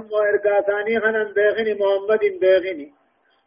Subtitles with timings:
[0.00, 2.88] وإرقا ثاني خنن بيغني محمد بيغني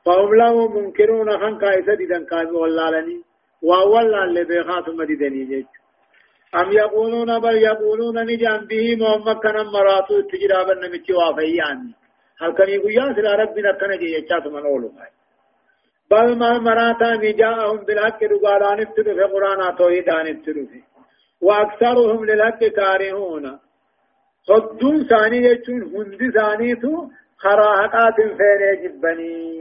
[0.06, 3.18] فهم له منكرون خن كايسة ديدن كامي واللالني
[3.62, 5.66] وأولا اللي بيخات مددني جيج
[6.56, 11.94] أم يقولون بل يقولون نجان به محمد كان مراتو تجرابا نمتي وافي عني
[12.42, 14.92] هل كان يقول يا سلا ربنا كان جي يجات من أولو
[16.12, 20.80] بل ما مراتا نجاءهم بالحق رقالان ابتدوا في قرآن توحيدان ابتدوا في
[21.42, 23.60] وأكثرهم للحق كارهون
[24.48, 27.08] صدون ثاني يجون هند ثانيتو
[27.38, 29.60] خراهقات فين جبني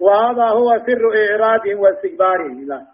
[0.00, 2.86] وهذا هو سر إعراضهم واستكبارهم لا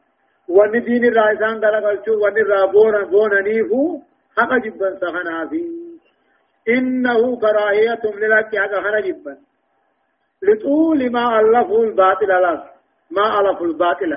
[0.48, 4.00] وندين الرئيسان دلقلتو ونرى بونا بونا نيفو
[4.36, 5.62] حق جبا سخنا في
[6.68, 9.36] إنه كراهية للحق حق خنا جبا
[10.42, 12.62] لطول ما ألفوا الباطل لك
[13.10, 14.12] ما ألفوا الباطل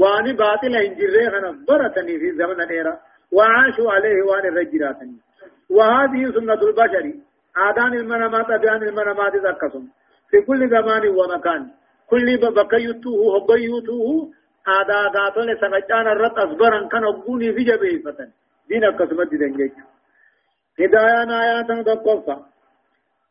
[0.00, 2.98] واني باطل انجره خنا برتني في زمن الإيرا
[3.32, 5.16] وعاشوا عليه واني رجراتني
[5.76, 7.04] وهذه سنة البشر.
[7.68, 9.84] آدان المنامات أبيان المنامات ذكسهم
[10.30, 11.62] في كل زمان ومكان.
[12.10, 12.26] كل
[12.58, 14.04] بقيته هبيته
[14.78, 18.28] آدا داتون سمجان الرد أصبرا كان أبوني في جبهة
[18.68, 19.72] دين قسمت دنجج
[20.80, 22.36] هدايان آيات دقفة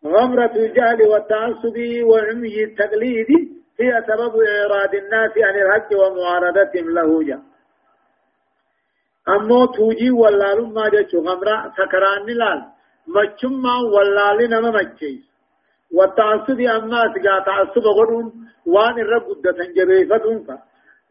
[0.06, 1.78] غمرة الجهل والتعصب
[2.09, 3.28] وعمي التقليد
[3.80, 7.42] هي سبب إعراض الناس عن الحق ومعارضتهم له جاء
[9.28, 12.60] امو توجي ولالو ما جچو غمرا سكران نلال
[13.08, 15.14] مچما ولال نما مچي
[15.92, 18.26] والتعصب اما سجا تعصب غدون
[18.66, 20.58] وان الرب قدتن جبيفتون فا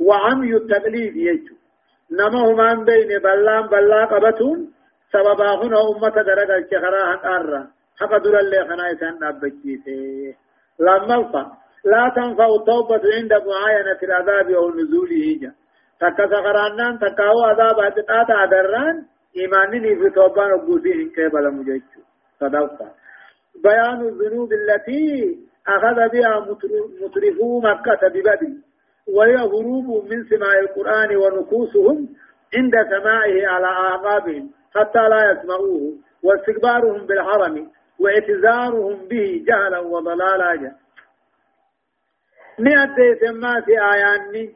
[0.01, 1.55] وعم التقليد يجو
[2.11, 4.73] نما همان بين بلان بلا قبتون
[5.13, 7.69] سببا هنا أمة درجة الشخراء حقارا
[8.01, 10.35] حق در اللي خنايسان نبجيته
[10.81, 11.53] لما
[11.85, 15.53] لا تنفع التوبة عند معاينة العذاب أو نزوله جا
[16.01, 19.05] تكا سغرانان تكاو عذاب اتقاط عدران
[19.37, 21.83] إيمانني في توبان وقوسي إن كيبال مجيش
[22.41, 22.79] صدقت
[23.65, 26.41] بيان الذنوب التي أخذ بها
[27.03, 28.63] مطرفو مكة ببدل
[29.09, 32.09] وهي هروب من سماع القرآن ونكوسهم
[32.57, 40.73] عند سماعه على أعقابهم حتى لا يسمعوه واستكبارهم بالحرم واعتذارهم به جهلا وضلالا
[42.59, 44.55] نأتي سماتي آياني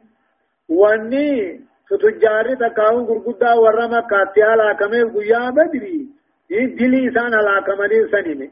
[0.69, 6.07] واني فتجاري تكاون غرغدا ورما كاتيالا كمه غيا بدري
[6.49, 8.49] دلي سان على كمني سنيمه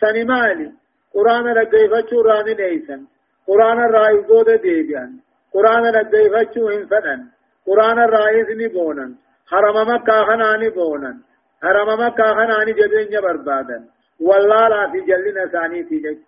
[0.00, 0.72] سنيمالي
[1.14, 3.00] قران رغيفچو راني نيسن
[3.48, 5.10] قران راي بود ديبيان
[5.54, 7.20] قران رغيفچو انفدن
[7.66, 9.14] قران راي سني بونن
[9.50, 11.16] حرم مكه خناني بونن
[11.62, 13.82] حرم مكه خناني جبين بربادن
[14.20, 16.18] والله لا في جلنا ثاني تيجي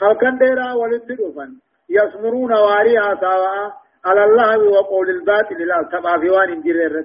[0.00, 1.50] خلقن ديرا ولد دفن
[1.88, 7.04] يسمرون واريها سواء على الله وقول الباطل لا تبع في وان جرير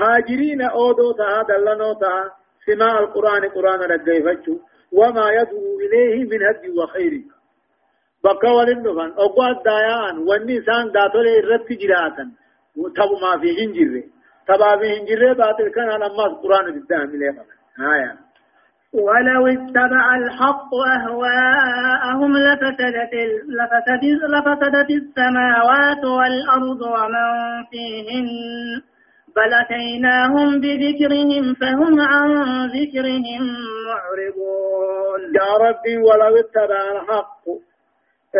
[0.00, 2.30] هاجرين أودو تا دلنو تا
[2.66, 4.56] سماع القرآن قرآن رجيفتشو
[4.92, 7.12] وما يدعو إليه من هدي وخير
[8.24, 10.18] بقى ولندفن اوقات دايان.
[10.28, 12.30] والنسان داتول الرت جراتا.
[12.96, 14.04] تبو ما في هنجره
[14.48, 17.44] تبع في هنجره باطل كان على ما القرآن بالدهم ليه؟
[17.78, 18.18] هايا
[18.94, 23.14] ولو اتبع الحق أهواءهم لفسدت,
[23.48, 27.28] لفسدت, لفسدت السماوات والأرض ومن
[27.70, 28.26] فيهن.
[29.36, 32.28] بل أتيناهم بذكرهم فهم عن
[32.66, 33.42] ذكرهم
[33.86, 35.20] معرضون.
[35.34, 37.44] يا ربي ولو اتبع الحق.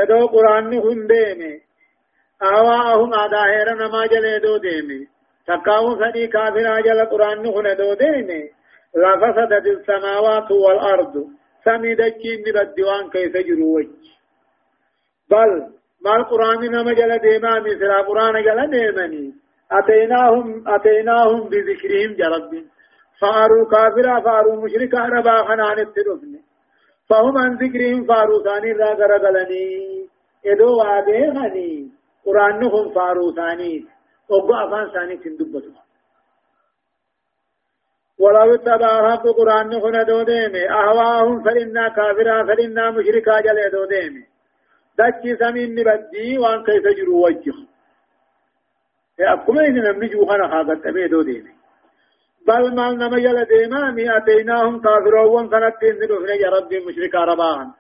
[0.03, 1.61] ادو قرآن هم ديمي.
[2.43, 5.07] أهواءهم أداهر نما جل ديمي.
[5.47, 8.60] تقاو فدي كافر أجل قرآن هم دو ديمي.
[8.97, 11.27] لفسدت السماوات والأرض
[11.65, 13.87] سمي دجي من الديوان كيف جروج
[15.31, 15.51] بل
[16.05, 19.35] ما القرآن نما جل ديما مثل القرآن جل ديمني
[19.73, 22.65] أتيناهم أتيناهم بذكرهم جرب
[23.21, 26.41] فأروا كافرا فأروا مشركا ربا خنان التدفن.
[27.09, 29.69] فهم عن ذكرهم فأروا ثاني را غرغلني
[30.47, 31.91] إدو وادي
[32.27, 33.87] قرآن نهم فأروا ثاني.
[34.31, 35.90] وقوا أفان ثاني تندبتوا
[38.23, 44.25] ولو اتبع رب قرآن خنا دو ديمي أهواهم فإنا كافرا فإنا مشركا جل دو ديمي
[44.99, 47.57] دچي سمين نبدي وان كيف جرو وجه
[49.21, 51.53] أكما إذن نمني جوخنا خاقت تبي دو ديمي
[52.47, 57.71] بل مال نما جل ديما مي أتيناهم كافرون فنتين ندفن يا ربي مشركا رباهم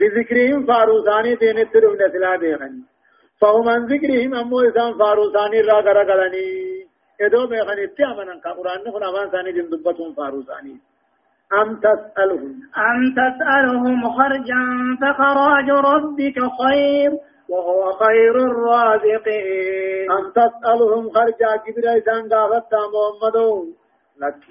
[0.00, 2.74] بذكرهم فاروساني دين الترفن سلا ديخن
[3.40, 6.87] فهم عن ذكرهم أمو إسان فاروساني را غرغلني
[7.20, 10.74] ادو بيغن اتعمنا كقرآن نخل أمان ثاني دين دبتهم فارو ثاني
[11.52, 12.54] أم تسألهم
[12.88, 14.62] أم تسألهم خرجا
[15.00, 17.10] فخراج ربك خير
[17.48, 23.36] وهو خير الرازقين أم تسألهم خرجا كبير إسان قافتا محمد
[24.22, 24.42] لك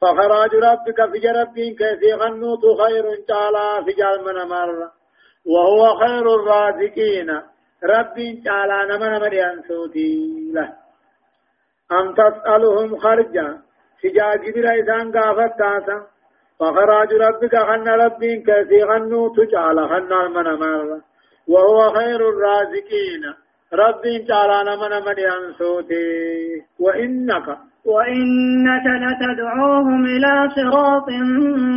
[0.00, 4.92] فخراج ربك في ربين كيف غنوت خير تعالى في جال مرة
[5.46, 7.30] وهو خير الرازقين
[7.84, 10.12] ربين تعالى نمن من ينسوتي
[10.54, 10.87] له
[11.92, 13.58] أم تسألهم خرجا؟
[14.00, 16.06] في جاجب رئيسان قافت تاسا.
[16.60, 21.00] فخراج ربك خن ربين كيف غنوت تعالى خن من مرة
[21.48, 23.22] وهو خير الرازقين.
[23.72, 26.62] ربين تعالى نمن من ينسوتي.
[26.80, 27.58] وإنك
[27.88, 31.08] وإنك لتدعوهم إلى صراط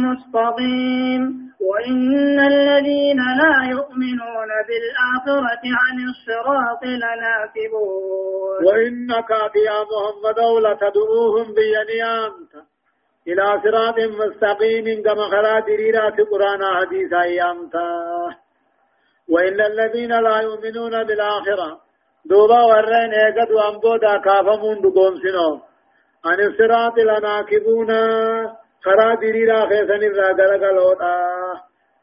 [0.06, 1.22] مستقيم.
[1.70, 8.60] وإن الذين لا يؤمنون بالآخرة عن الصراط لناكبون.
[8.68, 9.30] وإنك
[9.70, 12.54] يا محمد لتدعوهم بينيامت
[13.28, 17.92] إلى صراط مستقيم كما خلا دريرات قرآن حديث أيامتا
[19.30, 21.80] وإن الذين لا يؤمنون بالآخرة
[22.26, 25.71] دوبا ورين ايقظ وانبودا كافمون دقوم سنو.
[26.26, 27.88] عن الصراط لناكبون
[28.84, 31.16] خرا دريرا خيسن الرا غلغلودا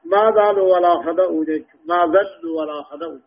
[0.04, 1.44] ما ضلوا ولا خدعوا
[1.88, 3.18] ما ضلوا ولا خدعوا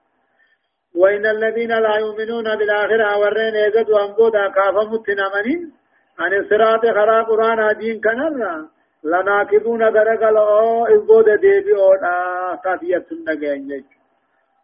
[0.96, 5.72] وإن الذين لا يؤمنون بالآخرة ورين إذا وانبودا كافا متنامنين
[6.20, 8.68] عن الصراط خرا قرآن دين كنرا
[9.04, 12.16] لناكبون غلغلوا إبود ديبي أودا
[12.64, 13.86] كافية النجين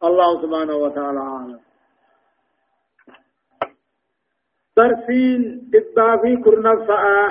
[0.03, 1.67] الله سبحانه وتعالى عالم
[4.77, 7.29] برسين دبا في كرنا فآه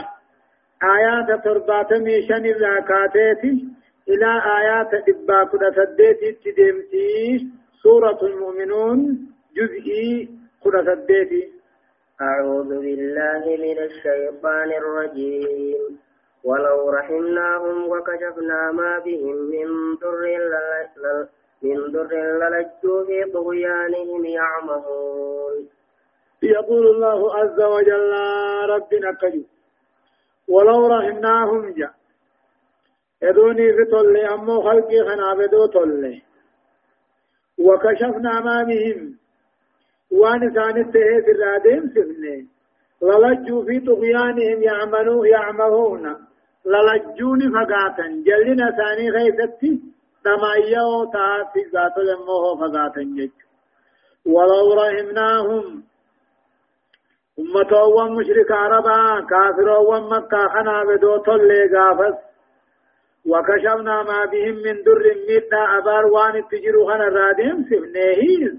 [0.97, 3.45] آيات ترباتمي شن الزكاتات
[4.09, 7.47] إلى آيات دبا كنا سديت تدمتي
[7.83, 8.99] سورة المؤمنون
[9.57, 10.29] جزئي
[10.83, 11.33] سديت
[12.21, 15.99] أعوذ بالله من الشيطان الرجيم
[16.45, 20.23] ولو رحمناهم وكشفنا ما بهم من ضر
[21.63, 22.13] من ضر
[22.43, 25.76] للجوا في طغيانهم يعمهون
[26.43, 28.13] يقول الله عز وجل
[28.69, 29.45] ربنا كجو
[30.49, 31.91] ولو رحمناهم جا
[33.23, 36.23] يدوني في طلي أمو خلقي خنا بدو طلي
[37.59, 39.17] وكشفنا ما بهم
[40.11, 42.47] وأن ثاني تهيت الرادين سفني
[43.03, 46.27] للجوا في طغيانهم يعملوا يعمهون.
[46.67, 49.81] للجون فقاتا جلنا ثاني غيثتي
[50.25, 53.31] تمايو تاتي ذات لموه فقاتا
[54.27, 55.83] ولو رحمناهم
[57.39, 59.69] أمة مشرك عربا كافر
[60.11, 62.17] مكة خنا بدو طلي غافس
[63.27, 68.53] وكشفنا ما بهم من در ميتا أبار وان التجرو خنا رادهم سفنيه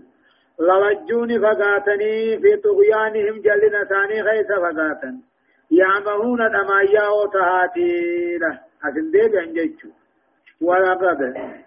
[0.59, 5.15] لوجوني فقاتني في طغيانهم جلنا ثاني غيث فقاتن
[5.71, 9.88] يعمهون دمايا وتهاتي له أكن دي بأنجيشو
[10.62, 11.19] ولقد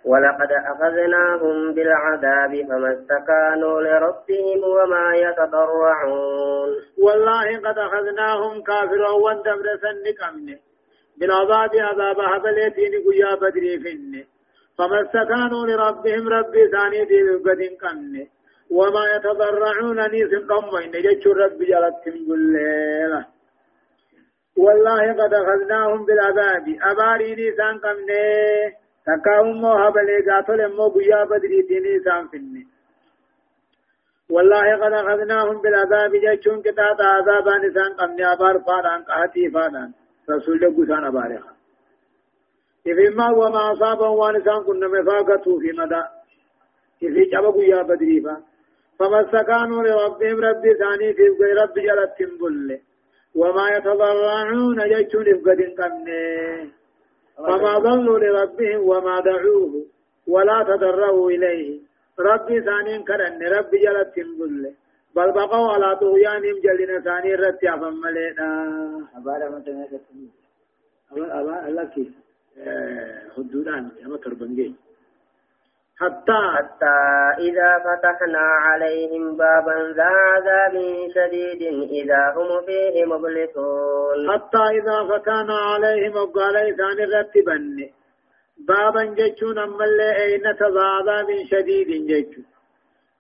[0.05, 6.71] ولقد أخذناهم بالعذاب فما استكانوا لربهم وما يتضرعون.
[7.05, 10.59] والله قد أخذناهم كافرا واندمر سنك أمنه
[11.19, 14.25] بالعذاب عذاب هبلتين قيا بدري فنه
[14.79, 18.27] فما استكانوا لربهم ربي ثاني دي بقد كمنه
[18.71, 22.57] وما يتضرعون نيس قمين جتش رب جلتهم قل
[24.57, 26.67] والله قد أخذناهم بالعذاب.
[26.83, 28.73] أباريني سان قمنه
[29.07, 30.17] تكاهم مو هبلي.
[30.31, 32.67] قاتل مو قيا بدري تيني سان فني
[34.31, 36.13] والله قد أخذناهم بالعذاب.
[36.13, 38.33] جيشون كتاب عذابا نسان قمني.
[38.33, 39.93] أبار فاران قهتي فاران
[40.31, 41.53] رسول قسان أبارخا
[42.91, 46.03] إفما وما أصابا وانسان كنا مفاقته في مدى.
[47.05, 48.37] إفي جبا قيا بدري فا.
[48.99, 50.41] فما استكانوا لربهم.
[50.41, 51.23] ربي ثاني في
[51.61, 52.81] رب جلت تنبل
[53.35, 56.71] وما يتضرعون جيشون إفقد قمني
[57.39, 59.85] فما ظلوا لربهم وما دعوه
[60.27, 61.81] ولا تضروا إليه.
[62.19, 64.73] ربي ثانين كرن ربي جلت تنبل
[65.17, 68.49] بل بقوا على طغيانهم جلنا ثاني رتي أفهم ملينا
[69.17, 69.89] أبارا مثلا
[71.13, 72.09] أبا أبا الله كيف؟
[73.37, 74.75] حدودان أما تربنجي
[76.01, 76.97] حتى حتى
[77.39, 80.75] إذا فتحنا عليهم بابا ذا عذاب
[81.15, 84.33] شديد إذا هم فيه مبلسون.
[84.33, 87.89] حتى إذا فتحنا عليهم وقال إذان رتبن.
[88.69, 92.45] بابا جيشون أما اللي أين تضى عذاب شديد جيشون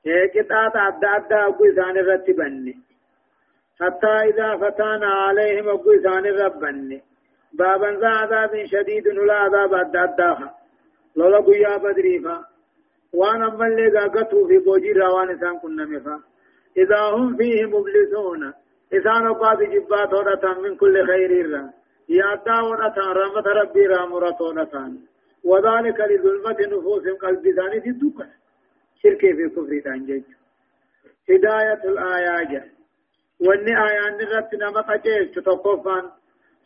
[0.06, 2.74] هيك تات عدى عدى أقو إذان رتبن.
[3.80, 7.00] حتى إذا فتحنا عليهم أقو إذان ربن.
[7.52, 10.50] بابا ذا عذاب شديد ولا عذاب عدى عدى
[11.16, 12.50] لولا قيا بدريفا
[13.12, 16.20] وأنا من لي غاغتو في بوجي روان انسان كنا مفا
[16.76, 18.52] إذا هم فيه مبلسون
[18.92, 21.70] إسان قاد جبات ورطا من كل خير را.
[22.08, 24.96] يادا ورطا رحمة ربي رامرة ورطا
[25.44, 28.26] وذلك لظلمة نفوس قلب ثاني في دوكا
[29.02, 30.22] شرك في كفر تانجج.
[31.30, 32.64] هداية الآيات
[33.40, 36.04] واني آيان نغت نمت جيش تطفان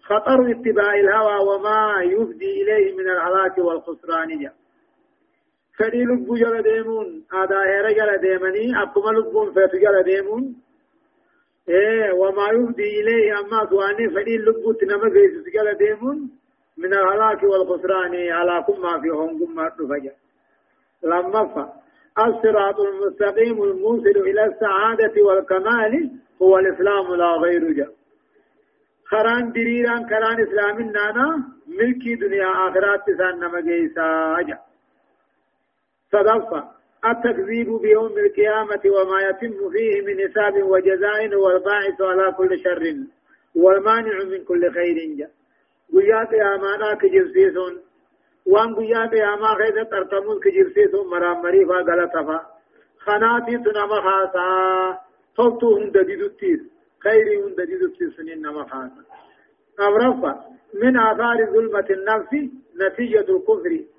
[0.02, 4.54] خطر اتباع الهوى وما يفدي إليه من الهلاك والخسران جاء
[5.78, 10.56] فدي لبو جل ديمون آدا هيرا جل ديمني أقوم لبون فيتو جل ديمون
[11.68, 16.30] إيه وما يفدي إليه أما سواني فدي لبو تنما جيسس جل ديمون
[16.78, 20.14] من الهلاك والخسران على كم ما في هم ما تفجأ
[21.04, 21.72] لما فا
[22.18, 26.10] الصراط المستقيم الموصل إلى السعادة والكمال
[26.42, 27.92] هو الإسلام لا غير جاء
[29.06, 31.28] خران دريران كران إسلام نانا
[31.66, 34.73] ملكي دنيا آخرات تسان نمجيسا جاء
[36.14, 36.64] صدفة
[37.11, 42.97] التكذيب بيوم القيامة وما يتم فيه من حساب وجزاء والباعث على كل شر
[43.54, 45.16] والمانع من كل خير.
[45.18, 45.30] جاء
[45.94, 47.75] قيات يا مانا كجبسيسون
[48.47, 52.40] وان قيات يا خيزة ترتمون كجبسيسون مرام مريفا غلطفا
[52.99, 54.99] خناتي تنما خاصا
[55.37, 56.61] توتو هند ديدوتيس
[57.04, 59.02] خيري هند ديدوتيس نما خاصا
[60.75, 62.33] من آثار ظلمة النفس
[62.80, 63.93] نتيجة الكفر.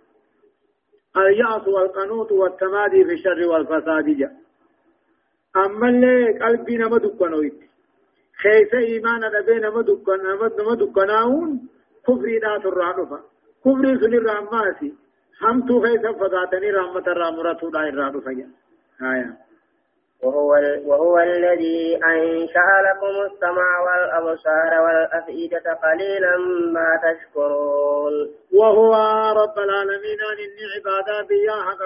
[1.18, 4.32] اليأس والقنوط والتمادي في الشر والفساد جاء.
[5.56, 7.60] أما اللي قلبي نما دكنويت
[8.42, 10.18] خيس إيمان نبي نما دكن
[10.60, 11.68] نما دكناون
[12.08, 13.20] كفري نات الرعنفة
[13.66, 14.94] كفري سن الرحماسي
[15.42, 18.48] هم خيس فضاتني رحمة الرامرة دا الرعنفة جاء.
[19.12, 19.45] آية.
[20.24, 20.50] وهو,
[20.86, 26.38] وهو الذي أنشأ لكم السمع والأبصار والأفئدة قليلا
[26.76, 28.14] ما تشكرون.
[28.54, 28.94] وهو
[29.42, 30.40] رب العالمين أن
[30.76, 31.82] عبادة بيا حق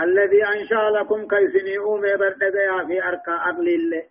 [0.00, 4.02] الذي أنشأ لكم كيسني أومي بردقيا في أركا الله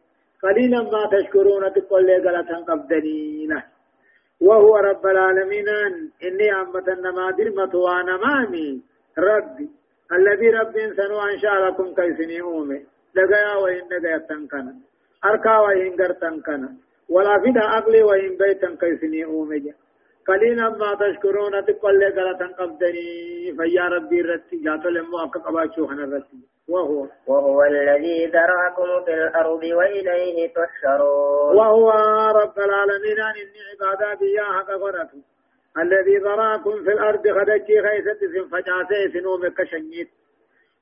[0.44, 3.64] قليلا ما تشكرون تقول لي قلتا قبدني له
[4.42, 5.68] وهو رب العالمين
[6.24, 8.82] إني أمتنا ما درمت وأنا مامي.
[9.18, 9.70] ربي
[10.12, 12.86] الذي رب سنو أنشأ لكم كيسني أومي.
[13.16, 14.76] دغيا وين دغيا تنكنا
[15.26, 16.70] أركا وين غرتنكنا
[17.10, 19.74] ولا فيدا أقلي وين بيتن كيسني أومجا
[20.28, 26.06] قليلا ما تشكرون تقول لك لا تنقبدني فيا ربي رتي جاتو لمو أكا قباشو حنا
[26.18, 26.40] رتي.
[26.70, 27.08] وهو.
[27.28, 31.58] وهو الذي ذرأكم في الأرض وإليه تحشرون.
[31.58, 31.90] وهو
[32.42, 35.22] رب العالمين أن إني عبادا بياها قبرته
[35.78, 40.10] الذي ذرأكم في الأرض خدجي خيست سنفجاسي سنومك شنيت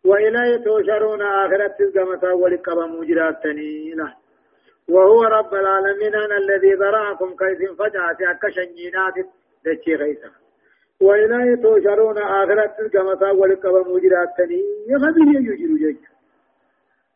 [0.06, 4.14] وإليه تشرون آخرة القمة ولقب مجراتني له
[4.90, 9.14] وهو رب العالمين الذي ذرأكم كيف فجعت أكشنينات
[9.66, 10.30] دتشي غيثا.
[11.02, 16.08] وإليه تشرون آخرة القمة ولقب مجراتني يغبي يجر جيش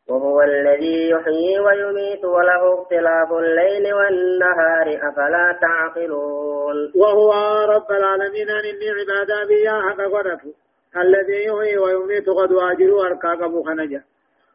[0.09, 7.31] وهو الذي يحيي ويميت وله اختلاف الليل والنهار أفلا تعقلون؟ وهو
[7.65, 10.53] رب العالمين إني عبادا بيا حق قرفه
[10.97, 14.03] الذي يحيي ويميت قد واجروا أركاك أبو خنجة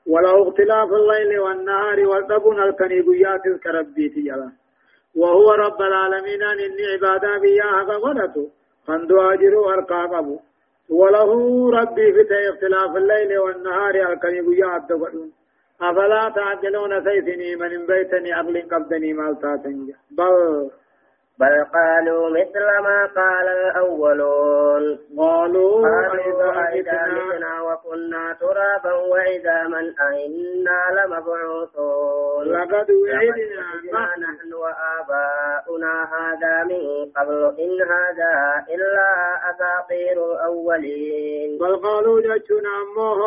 [0.06, 4.50] ولو اختلاف الليل والنهار والدبن الكنيبيات الكربيت جلا
[5.16, 8.50] وهو رب العالمين إني عبادا بياها فغدته
[8.88, 10.40] قد واجروا أركاك أبو.
[10.90, 11.30] وله
[11.70, 15.30] ربي في اختلاف الليل والنهار الكنيبيات دبن.
[15.82, 19.62] أفلا تعجلون سيثني من بيتني أقل قبدني مالتا
[20.10, 20.70] بل
[21.40, 24.98] بل قالوا مثل ما قال الأولون.
[25.18, 25.86] قالوا
[26.68, 32.44] أئذا متنا وكنا ترابا وإذا من أئنا لمبعوثون.
[32.48, 33.68] لقد وعدنا
[34.24, 39.10] نحن وآباؤنا هذا من قبل إن هذا إلا
[39.50, 41.58] أساطير الأولين.
[41.58, 43.20] بل قالوا جتنا أمه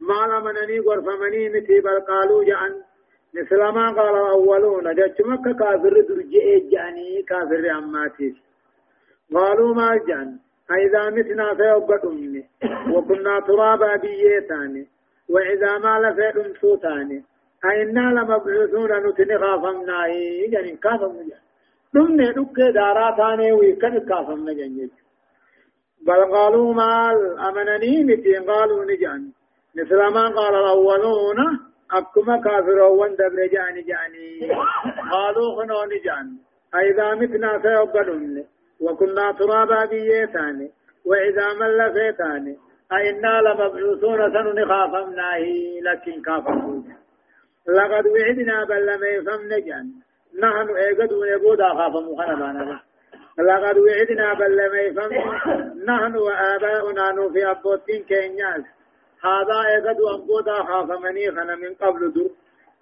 [0.00, 2.87] ما لمنني غرفمني متي بل قالوا جأن
[3.34, 8.34] مثل ما قال الأولون جتمك كافر درجئ جاني كافر أماتي
[9.34, 10.38] قالوا ما جان
[10.70, 12.44] أئذا متنا فيوبتمني
[12.92, 14.86] وكنا ترابا بيتاني
[15.28, 17.24] وإذا ما لفئتم سوتاني
[17.64, 20.06] أئنا لمبعوثون نتني خافمنا
[20.52, 21.42] يعني كافم جان
[21.94, 24.90] دمني دك داراتاني ويكن كافمنا جان
[26.06, 29.30] بل قالوا مال أمنني متي قالوا نجان
[29.76, 34.52] مثل ما قال الأولون أكما كافرون دبر جاني جاني
[35.12, 36.36] قالوا خنون جان
[36.74, 38.44] أئذا متنا سيقبلن
[38.80, 40.70] وكنا ترابا بيتاني
[41.06, 42.58] وإذا مل فيتاني
[42.92, 45.44] أئنا لمبعوثون سنن خافمناه
[45.82, 46.96] لكن كافرون
[47.68, 49.86] لقد وعدنا بل لم يفهمن جان
[50.42, 52.80] نحن ايقدون يبودا خافمو خنبانا
[53.38, 55.18] لقد وعدنا بل لم يفهمن
[55.84, 58.62] نحن وآباؤنا نوفي أبوتين كينياس
[59.24, 62.30] هذا ايغدو امبودا خافمني خنا من قبل دو.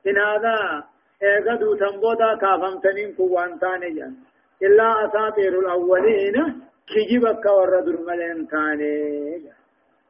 [0.06, 0.84] إن هذا
[1.22, 4.14] ايغدو تنبودا كافمتنين كوان تاني جان.
[4.62, 6.36] إلا أساطير الأولين
[6.88, 9.42] كجبك ورد الملين تاني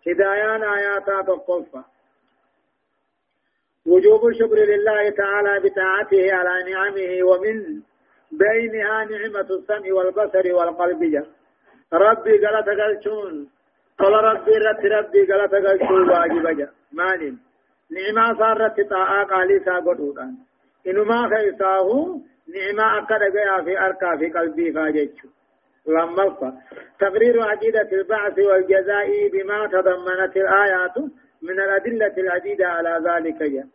[0.07, 1.83] هدايان آياتا تقفى
[3.87, 7.81] وجوب الشكر لله تعالى بطاعته على نعمه ومن
[8.33, 11.03] بينها نعمة السمع والبصر والقلب
[11.93, 13.49] ربي قال تقلشون
[13.99, 17.39] قال ربي رت ربي قال تقلشون واجب جا مالين
[17.91, 20.35] نعمة صارت طاعة قالي ساقطوطان
[20.87, 21.89] إنما خيساه
[22.55, 25.29] نعمة أكد جاء في أركا في قلبي فاجتشو
[25.87, 26.57] لما
[27.01, 30.99] تقرير عقيدة البعث والجزاء بما تضمنت الآيات
[31.43, 33.67] من الأدلة العديدة على ذلك جاء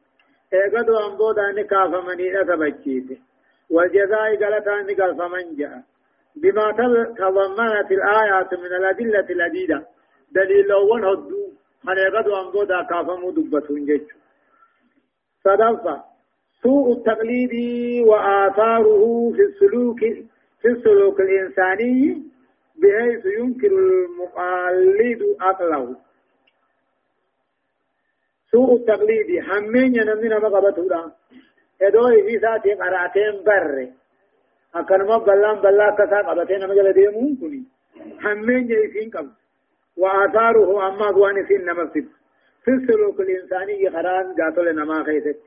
[0.53, 3.17] ايقدوا أنبودا نكاف مني أثبتشيته
[3.69, 5.81] والجزاء قالتا نقل فمن جاء
[6.35, 6.71] بما
[7.17, 9.85] تضمنت الآيات من الأدلة العديدة
[10.31, 11.51] دليل أول هدو.
[11.83, 14.01] خن ايقدوا أنبودا كافمو دبتون جيش.
[15.43, 16.03] صدفة.
[16.63, 17.53] سوء التقليد
[18.07, 19.99] وآثاره في السلوك
[20.61, 22.23] في السلوك الإنساني
[22.81, 25.95] بحيث ينكر المقلد عقله.
[28.51, 29.43] سوء التقليد.
[29.49, 31.11] همين ينمنا مقبته لا
[31.81, 34.01] ادوي في ساتي قرأتين بر.
[34.75, 37.63] اكنما بلان بلا كسا قبتين مجل ديمون كني
[38.23, 39.09] همين يفين
[39.97, 42.05] وآثاره أما قوان سين نمسد
[42.63, 45.37] في السلوك الإنساني خران قاتل نما خيست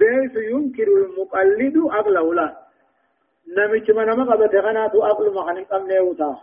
[0.00, 2.56] بحيث ينكر المقلد عقله لا
[3.56, 6.36] نمچ ما نما قبته خناتو عقل ما خن قمنه وتا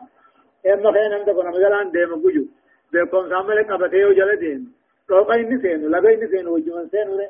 [0.73, 2.45] إما خين نم دكو نمجلان ديم گجو
[2.93, 4.73] بكم سامل قبته يو جل ديم
[5.09, 7.29] روقا إني سينو لغا إني سينو وجوان سينو لي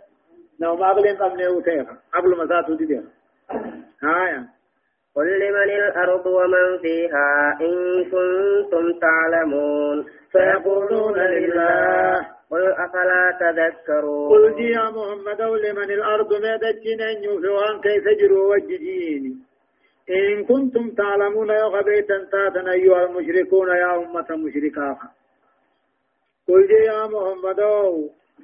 [0.60, 3.02] نو ما أقلين قمنه وتيخ عقل مساتو دي دي
[4.04, 4.57] هايا
[5.18, 14.90] قل لمن الأرض ومن فيها إن كنتم تعلمون فيقولون لله قل أفلا تذكرون قل يا
[14.90, 19.36] محمد لمن الأرض ما دجين أن يوفوان كيف جروا وججيني
[20.10, 24.98] إن كنتم تعلمون يا غبيتا تاتا أيها المشركون يا أمة مشركا
[26.48, 27.62] قل يا محمد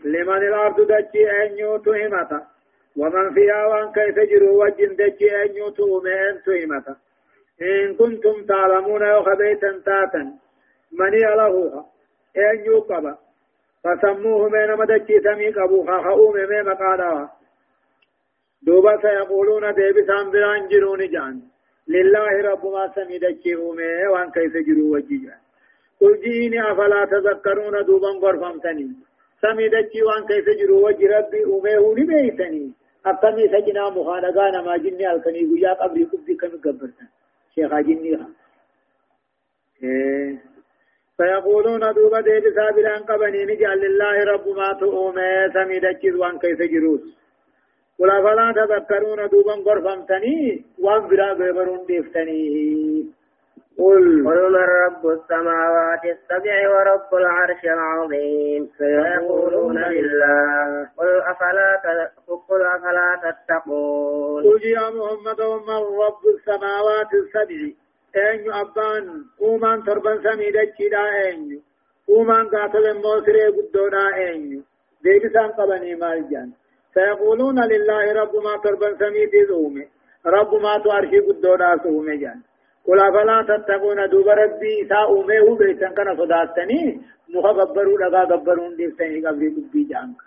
[0.06, 2.53] لمن الأرض دجي أن يوتو همتا
[2.98, 6.96] ومن فيها وان كيف جروا وجن دجي أن يوتو مئن همتا
[7.62, 10.24] إن كنتم تعلمون يا غبيتا تاتا
[11.00, 11.86] من يلهوها
[12.38, 13.16] أن يوقب
[13.84, 17.30] فسموه من مدجي سمي قبوها خاؤم من مقالا
[18.64, 21.42] دوبا سيقولون ديبسان بران جرون جان.
[21.88, 25.42] لله رب ما سمي دجي وان كيف جروا وجيجان
[26.02, 28.90] قل جيني أفلا تذكرون دوبا غرفمتني.
[29.42, 32.74] سمي دجي وان كيف جروا وجي ربي أميه لبيتني
[33.06, 37.06] أقمي سجنا مخانقانا ما جني الكني قيا قبري كبدي كم قبرتا
[37.56, 38.18] شيخا جني
[39.84, 40.54] إيه
[41.18, 47.04] فيقولون دوبا ديب سابران قبني نجعل لله رب ما تؤمي سمي دجي وان كيف جروس
[48.00, 52.44] ولا فلا تذكرون دوبا غرفمتني وان برا غيبرون ديفتني
[53.78, 54.24] قل.
[54.28, 58.70] قل من رب السماوات السبع ورب العرش العظيم.
[58.78, 60.90] سيقولون لله.
[60.98, 61.82] قل أفلا
[62.50, 64.44] قل أفلا تتقون.
[64.44, 67.62] قل يا محمد من رب السماوات السبع.
[68.16, 69.24] أين أبان.
[69.42, 71.62] أومان تربان سميدة دا أين
[72.10, 74.64] أومان قاتل موسري قدونا أين
[75.04, 76.52] ديبسان قبني مالجان.
[76.94, 79.88] سيقولون لله رب ما تربان سميدة زومي
[80.26, 82.42] رب ما تارشي قدونا سومي جان.
[82.88, 89.28] قل أفلا تتقون دوب ربي إساء أميه بيتن كان صداتني مخا غبروا لغا غبرون ديفتني
[89.28, 90.22] قبري قبي جانك.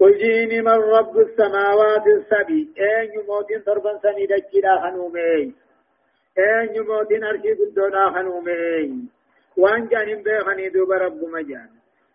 [0.00, 2.68] قل جيني من رب السماوات السبي.
[2.78, 5.54] أين يموتين تربا سمي دجلا خنومي
[6.38, 9.08] أين يموتين أرشي قدونا خنومي
[9.56, 11.68] وان جانين بيخني دوب رب مجان.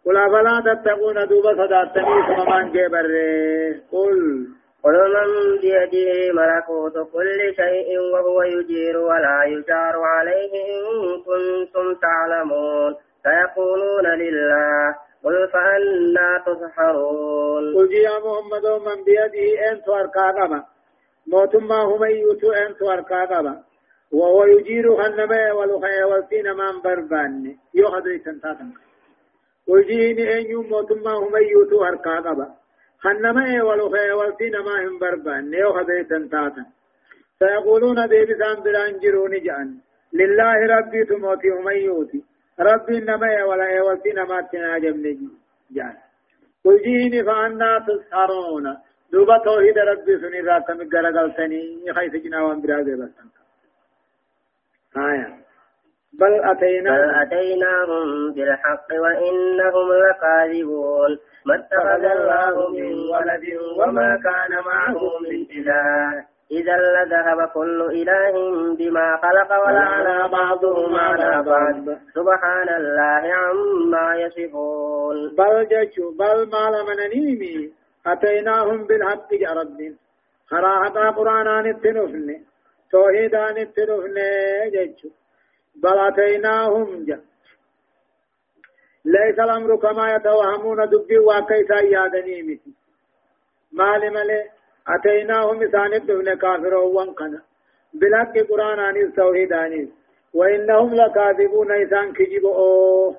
[0.06, 3.08] قل أفلا تتقون دوب صداتني سممان جبر
[3.92, 4.48] قل
[4.84, 10.84] قل من بيده ملكوت كل شيء وهو يجير ولا يجار عليه إن
[11.28, 12.96] كنتم تعلمون.
[13.24, 17.76] فيقولون لله قل فأنا تسحرون.
[17.76, 20.64] قل يا محمد من بيده أنت أركاغما
[21.28, 23.64] موتما هم يوتو أنت أركاغما
[24.14, 28.72] وهو يجير خنما والخيا والسين من بربان يوخذ تنتاتن
[29.68, 32.48] قل جيني أن يوم موتما هم يوتو أركاغما
[33.04, 36.66] خنما ولو خي ولتي نما هم بربان نيو خبيتن تاتا.
[37.40, 39.78] سيقولون دي بسان بران جروني جان.
[40.14, 42.24] لله ربي تموتي وميوتي
[42.60, 45.30] ربي نما ولا اي ولتي نما تناجم نجي
[45.76, 45.96] جان.
[46.66, 48.66] قل جيني فأنا تسحرون.
[49.12, 53.30] دوبا توحيد ربي سني ذات مقرى قلتني خيس جناوان برازي بستن
[54.98, 55.43] آية
[56.20, 61.12] بل أتينا بل أتيناهم بالحق وإنهم لكاذبون.
[61.46, 63.46] ما اتخذ الله من ولد
[63.80, 66.26] وما كان معه من إله.
[66.52, 68.34] إذا لذهب كل إله
[68.76, 75.36] بما خلق ولا على بعضهم على بعض سبحان الله عما يصفون.
[75.38, 77.72] بل جشو بل ما لمن نيمي
[78.08, 79.80] أتيناهم بالحق يا رب.
[80.48, 82.28] خراحة قرآن التنفن
[82.92, 84.18] توحيدان التنفن
[84.72, 85.10] جيتشو
[85.76, 87.20] بل أتيناهم جا.
[89.06, 92.72] ليس الأمر كما يتوهمون دبي وكيسا يادني متي.
[93.72, 94.40] مالي مالي
[94.88, 97.42] أتيناهم إسان الدفن كافر وانقنا
[97.94, 99.90] بلك قرآن عن التوحيد عنيس
[100.34, 103.16] وإنهم لكاذبون إسان كجب أوه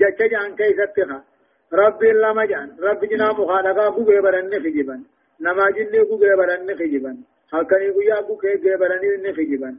[0.00, 1.24] جتش جان كيستها
[1.72, 2.76] ربي لما جان.
[2.80, 4.96] رب جنا مخالقا قوغي برن خجبا
[5.40, 7.16] نما جني قوغي برن خجبا
[7.52, 9.70] هكذا قويا قوغي برن خجبا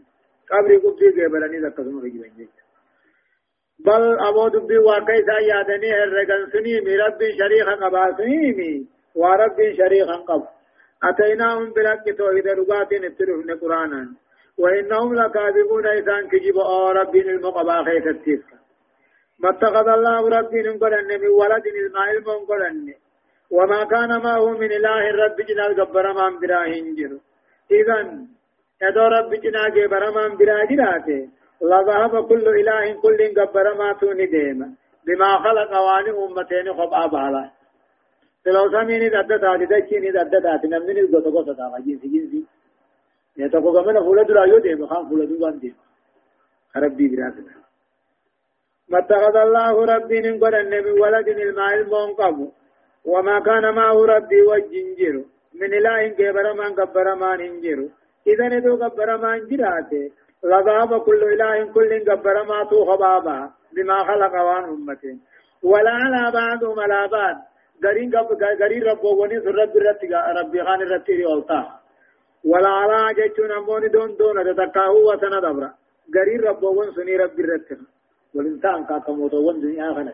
[0.51, 2.53] قبري قوغي برن ذكسم خجبا جيش
[3.85, 10.43] بل أبو دبي واقعي سيادني هرقن سنيمي رب شريخا قبا سنيمي ورب شريخا قب
[11.03, 14.03] أتيناهم بلق توحيد رقات نترفن قرآنا
[14.57, 18.51] وإنهم لكاذبون إذان كجب آه رب المقبا خيث التفك
[19.39, 22.93] ما اتخذ الله رب نقلن من ولد الماء المنقلن
[23.51, 27.13] وما كان معه من إله رب جنا القبر من براهن جر
[27.71, 28.27] إذن
[28.83, 31.21] يدو رب جنا قبر من براجراته
[31.71, 34.67] لذهب كل إله كل قبر ما توني ديما
[35.05, 37.43] بما خلق وان أمتين خبا بالا
[38.43, 42.41] تلو سميني دد تاتي دچيني دد تاتي نمني غوتو غوتو تا جنسي جنسي
[43.37, 45.83] يتقو كمنا فولا درا يو ديما خان فولا دوان ديما
[46.83, 47.53] ربي براسنا
[48.91, 52.37] ما اتخذ الله ربي نقول النبي ولد الماء المنقب
[53.05, 55.15] وما كان معه ربي وجنجر.
[55.59, 57.79] من إله كبر من كبر من انجر
[58.27, 60.11] إذا ندو كبر من جراته
[60.43, 63.37] لذهب كل إله كل جبر ما تو خبابا
[63.75, 65.17] بما خلق وان أمتين
[65.63, 67.35] ولا على بعضهم على بعض.
[67.85, 68.11] غرين
[68.61, 70.01] غرين رب وني رب رت
[70.37, 71.61] ربي خان رت ريولتا.
[72.45, 75.63] ولا على جچون امون دون دون تتكاو وسنا دبر
[76.15, 77.69] غرين رب ون سني رب رت
[78.35, 80.13] والانسان کا کموتو ون دنیا خنا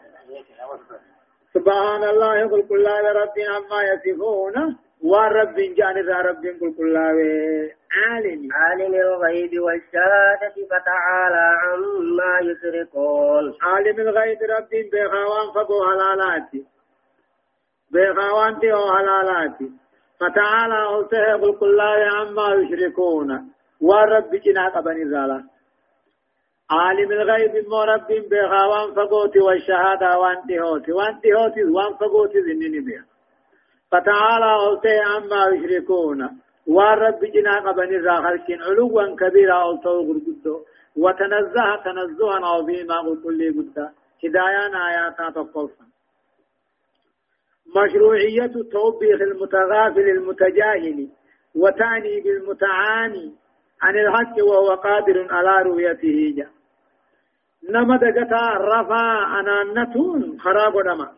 [1.54, 2.86] سبحان الله يقول كل
[3.22, 4.56] رب عما يصفون.
[5.02, 5.98] ورب جان
[6.30, 6.96] رب كل كل
[7.98, 13.54] عالم عالم الغيب والشهادة فتعالى عما يشركون.
[13.62, 16.66] عالم الغيب رب بخوان فقو حلالاتي.
[17.92, 19.72] بخوان تيو حلالاتي.
[20.20, 21.80] فتعالى أوسه قل كل
[22.16, 23.54] عما يشركون.
[23.82, 25.44] ورب جنا قبني زالا.
[26.72, 30.92] عالم الغيب مو رب بخوان فقوتي والشهادة وانتي هوتي.
[30.92, 33.06] وانتي هوتي وان فقوتي ذنيني بها
[33.92, 36.49] فتعالى أوسه عما يشركون.
[36.76, 39.72] والرب جنا قبن الراخل علوا كبيرا أو
[40.08, 40.56] غرقدو
[40.98, 43.78] وتنزه تنزها عظيما قل لي قد
[44.24, 45.86] هدايان آيات تقصا
[47.76, 51.08] مشروعية توبيخ المتغافل المتجاهل
[51.56, 53.36] وتعني بالمتعاني
[53.82, 56.48] عن الحق وهو قادر على رؤيته جا
[57.70, 61.12] نما دقتا رفا أنانتون خراب نما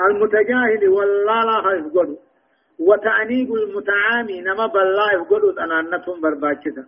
[0.00, 2.16] المتجاهل والله لا قدو
[2.78, 6.84] وتعنيق المتعامي نما بالله يقول أنا نتهم برباكتا.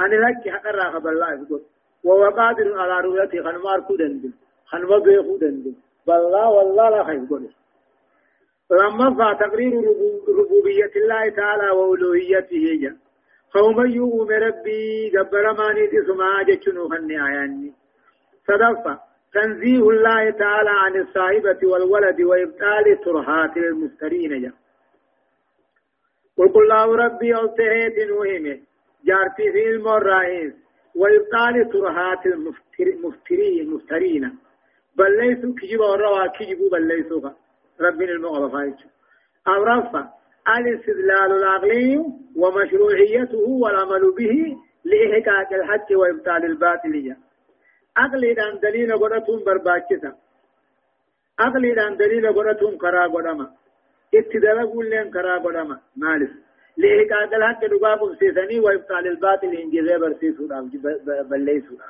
[0.00, 1.62] أنا لك حق الراخ بالله يقول
[2.04, 4.32] وهو قادر على رؤيتي خنمار كودن
[4.66, 5.74] خنما بيخو دن
[6.06, 7.48] بالله والله لا خير قول
[8.70, 9.72] لما فتقرير
[10.38, 12.96] ربوبية الله تعالى وألوهيته جا
[13.54, 17.72] قوم يؤم ربي قبل ما نيتي سما جتشنو خني
[18.48, 18.98] صدفة
[19.34, 24.52] تنزيه الله تعالى عن الصاحبة والولد وإبطال ترهات المفترين جا
[26.38, 28.58] قل قل الله ربي ألتهيت نوهمه
[29.04, 30.52] جارتي في المرائز
[30.94, 34.38] وإبطال ترهات المفترين المفترين
[34.96, 37.30] بل ليسوا كجب وروا كجبوا بل ليسوا
[37.80, 38.74] ربنا المغرفة
[39.48, 40.08] أو رفع
[40.58, 42.04] الاستدلال العقلي
[42.36, 47.16] ومشروعيته والعمل به لإحقاق الحق وإبطال الباطل
[47.96, 50.12] عقلي دان دليل قرأتهم برباكتا.
[51.38, 53.50] عقلي دان دليل قرأتهم كرا قرأما
[54.14, 56.30] اتدلقوا لين كرا قدما مالف
[56.76, 60.70] لإحقاق الحق دقاق سيساني وإبطال الباطل إن جزي برسيسونا
[61.30, 61.88] بليسونا.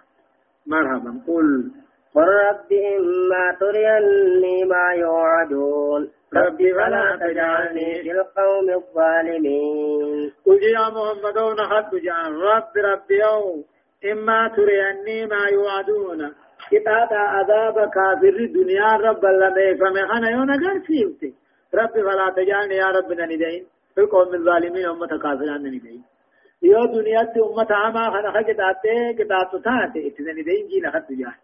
[0.67, 1.11] مرحبا.
[1.27, 1.71] قل.
[2.15, 6.11] قل رب إما تريني ما يوعدون.
[6.35, 10.33] ربي فلا تجعلني في القوم الظالمين.
[10.47, 12.33] قل يا محمد ونحط جعل.
[12.33, 13.65] رب ربي يوم
[14.13, 16.33] إما تريني ما يوعدون.
[16.71, 21.35] كتاب عذاب كافر الدنيا رب لما يفهم خنا يونا قرسيوتي
[21.75, 26.03] رب فلا تجعلني يا رب ندين في القوم الظالمين أمة كافرين ندين
[26.63, 31.35] يو دنيا أمة عما خنا خجت آتے كتاب تاتي اتنا ندين جينا خط جاه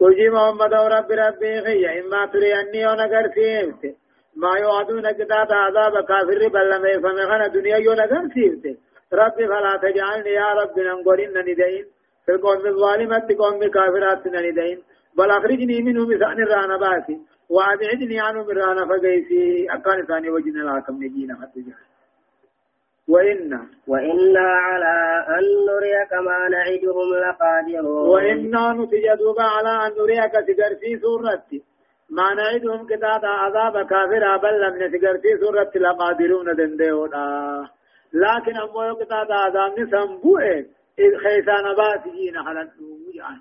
[0.00, 3.96] قل محمد رب ربي غي إما تريني ونقر سيمت
[4.36, 8.64] ما يوعدون كتاب عذاب كافر بل لما يفهم خنا دنيا يو نقر سيمت
[9.12, 11.84] رب فلا تجعلني يا رب ننقرين ندين
[12.28, 14.78] القوم الظالمة قوم كافرات ندين
[15.16, 17.16] بل أخرجني منهم بثأن الرانا باسي
[17.48, 19.66] وأبعدني عنه من رانا فقيسي.
[19.70, 21.64] أكان ثاني وجنا لا كم نجينا حتى
[23.08, 24.94] وإنا وإنا على
[25.38, 28.08] أن نريك ما نعدهم لقادرون.
[28.08, 31.60] وإنا نتجدوب على أن نريك سجرسي سورة.
[32.10, 37.68] ما نعدهم كتاب عذاب كافر بل لم نسجرسي سورة لقادرون دندهونا
[38.12, 40.64] لكن أمو كتاب عذاب نسنبوه
[40.98, 42.70] إذ خيسان باتجين حلن
[43.14, 43.40] يعني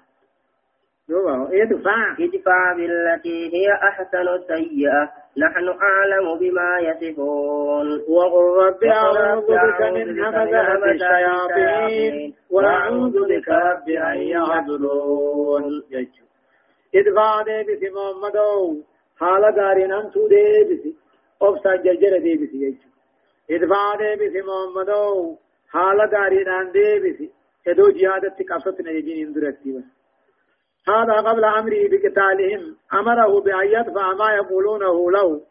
[1.10, 5.10] ادفع ادفع بالتي هي أحسن السيئة.
[5.38, 7.88] نحن أعلم بما يصفون.
[8.10, 12.34] وقل رب أعوذ بك من همزات الشياطين.
[12.52, 15.84] وأعوذ بك رب أن يحضرون
[16.96, 18.38] ادفع ديبس محمد
[19.20, 20.84] حال غارين أنتو ديبس
[21.42, 22.50] أبسا ججر ديبس
[23.52, 24.92] ادفع ديبس محمد
[25.74, 27.32] حال غارين أن ديبس
[27.68, 29.93] ادو جهادتك أفتنا يجين اندرتي بس
[30.88, 32.76] هذا قبل أمره بقتالهم.
[32.94, 35.42] أمره بأن يدفع ما يقولونه له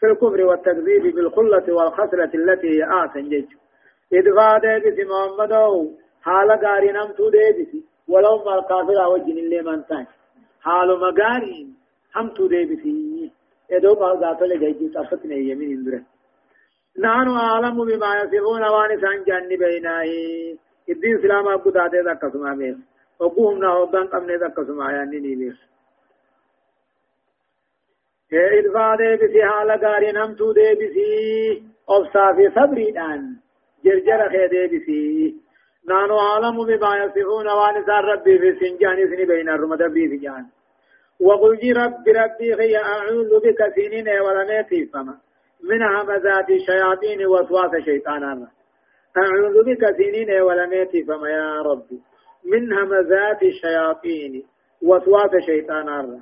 [0.00, 3.44] في الكفر والتكذيب بالخلة والخسرة التي هي آسن جيش.
[4.12, 5.52] إدفاع ديبس محمد
[6.22, 7.72] حال قاري نمتو ديبس
[8.08, 10.06] ولو ما الكافر وجن اللي من تاج
[10.60, 11.76] حال مقارين
[12.16, 12.84] همتو ديبس
[13.70, 16.02] إدو قال ذات لجيجي تفتنا يمين اندره.
[16.98, 20.04] نحن أعلم بما يصفون وانسان جانبيناه
[20.88, 22.76] الدين سلام أبو داده ذا قسمه
[23.20, 25.56] بيه وقومنا هوغان قمنا ذكسم آياني نيمير
[28.32, 33.36] إدفا دي بسي حالا غاري نمتو دي بسي أبصا في صبري دان.
[33.84, 35.34] جرجر خي دي بسي
[35.88, 40.46] نانو عالم بما يصفون وانسان ربي في سنجان سني بين الرمد بي في جان.
[41.20, 45.18] وقل جي رب ربي خي أعوذ بك سنين ولميتي فما.
[45.62, 48.48] من همزات الشياطين وسواس شيطانا
[49.16, 52.09] أعوذ بك سنين ولميتي فما يا ربي.
[52.44, 54.44] من همزات الشياطين
[54.82, 56.18] وسواس شيطان الرّ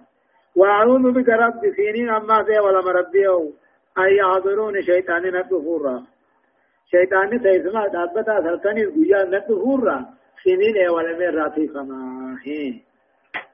[0.57, 3.53] وأعوذ بك رب سينين أما في ولا مربيه
[3.99, 6.03] أن يحضرون شيطان نتفورا
[6.91, 10.07] شيطان سيسمع دابتا سلطاني قويا نتفورا
[10.43, 12.37] سينين ولا من راتي فما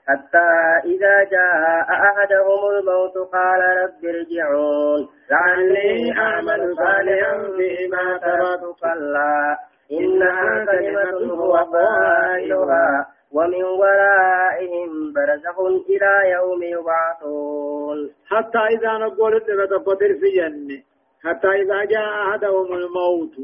[0.08, 0.48] حتى
[0.84, 5.08] إذا جاء أحدهم الموت قال رب ارجعون.
[5.30, 9.58] لعلي أعمل صالحا فيما تركت كلا.
[9.92, 18.10] إنها كلمة هو قائلها ومن ورائهم برزخ إلى يوم يبعثون.
[18.26, 20.82] حتى إذا نقول بتقدر في جنة
[21.24, 23.34] حتى إذا جاء أحدهم الموت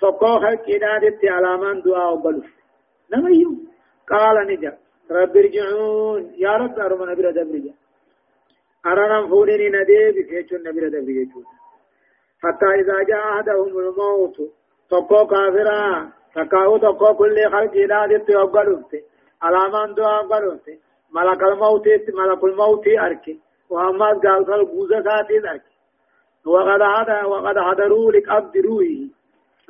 [0.00, 2.46] فقوخ كنادت على من دعاء بلف
[3.12, 3.50] نميو
[4.10, 4.78] قال نجا.
[5.10, 6.32] رب ارجعون.
[6.38, 7.74] يا رب أرمنا برد برجع
[8.86, 11.40] أرانا فولين ندي بكيشون نبرد برجع
[12.42, 14.36] حتى إذا جاء أحدهم الموت
[14.90, 15.76] tokko kaafira
[16.34, 18.98] takkaa'u tokko kulli halqiidhaatitti hogga dhufte
[19.46, 20.72] alaamaan du'aa hogga dhufte
[21.16, 23.34] malakal mawtiitti malakul mawtii arke
[23.70, 25.62] وأمات قال قال بوزة ساتين أرك
[26.46, 29.02] وقد هذا وقد حضروا لقبض روحه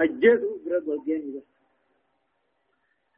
[0.00, 1.42] أجدوا برد والجين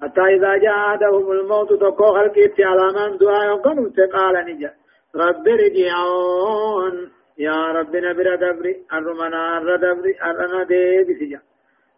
[0.03, 2.17] حتى إذا جاء أحدهم الموت تقو
[2.61, 4.75] على من دعاء يقنوا قال نجا
[5.15, 11.41] رب رجعون يا رب نبر دبري أرمنا الردبري أرنا دي بسجا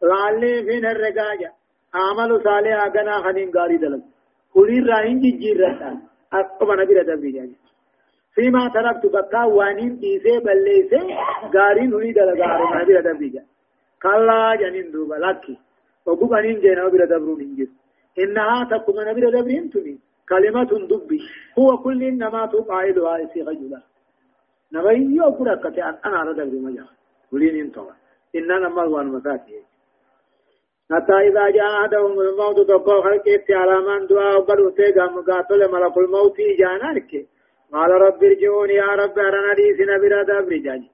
[0.09, 1.51] لعلي فين الرقاجة
[1.95, 4.03] عمل صالح أغنى خنين غاري دلم
[4.55, 5.97] كلي راين جيجير رسان
[6.33, 7.57] أقوم نبي ردبي جاني
[8.35, 11.01] فيما تركت بكا وانين ديسي بليسي
[11.55, 13.51] غارين هني دلغاري نبي ردبي جاني
[14.03, 15.57] كلا جنين دوبا لكي
[16.07, 17.71] وقو بنين جينا نبي ردبرون انجز
[18.23, 19.95] إنها تقوم نبي ردبري انتني
[20.29, 21.21] كلمة دبي
[21.59, 23.81] هو كل إنما تقاعدها إسي غجلا
[24.73, 26.85] نبي يوكو ركتي أنا ردبري مجا
[27.31, 27.93] كلين أنتوا
[28.37, 29.74] إننا مغوان مساتي
[30.93, 36.37] حتى إذا جاء أحدهم الموت تقول خلقت على من دعاء وقالوا تيغا مقاتل ملك الموت
[36.59, 37.27] جانارك
[37.73, 40.91] قال رب ارجعون يا رب أرنا دي سنبرا دبر جاني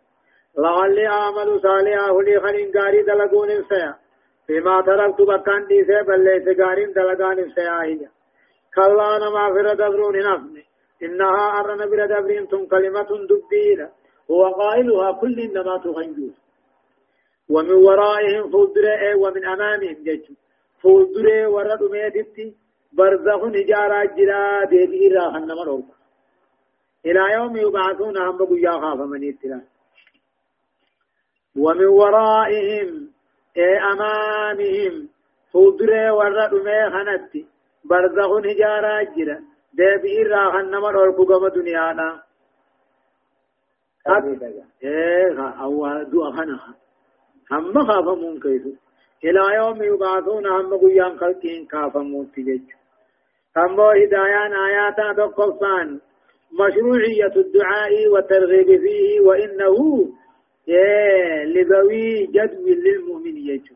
[0.59, 3.95] لعلي أعمل صالحا لي خلين قاري دلقون السيا
[4.47, 8.09] فيما تركت بكان دي سيبل ليس قارين دلقان السيا هي
[8.75, 10.65] كلا نما فر دبرون نفني.
[11.03, 13.91] إنها أرنا بر دبرين ثم كلمة دبيرة.
[14.31, 16.37] هو قائلها كل إنما تغنجوس
[17.51, 20.25] ومن ورائهم فودرة ومن أمامهم جج
[20.83, 22.55] فودرة ورد ميتتي
[22.93, 25.83] برزخ نجارة جرا ديبي راح النمر
[27.07, 29.61] إلى يوم يبعثون هم بقيا خاف من اتلا
[31.57, 33.11] ومن ورائهم
[33.57, 35.09] أي أمامهم
[35.53, 37.47] فودرة ورد ميخنتي
[37.85, 39.39] برزخ نجارة جرا
[39.75, 42.23] ديبي راح النمر قم دنيانا.
[44.83, 46.75] إيه هو دو أخنا
[47.53, 48.73] هم خافمون كيسو
[49.25, 52.69] إلى يوم يبعثون هم قيام خلقين خافمون تجج
[53.57, 56.01] هم هدايان آياتا تقفان
[56.53, 59.77] مشروعية الدعاء والترغيب فيه وإنه
[61.55, 63.75] لذوي جدو للمؤمن يجو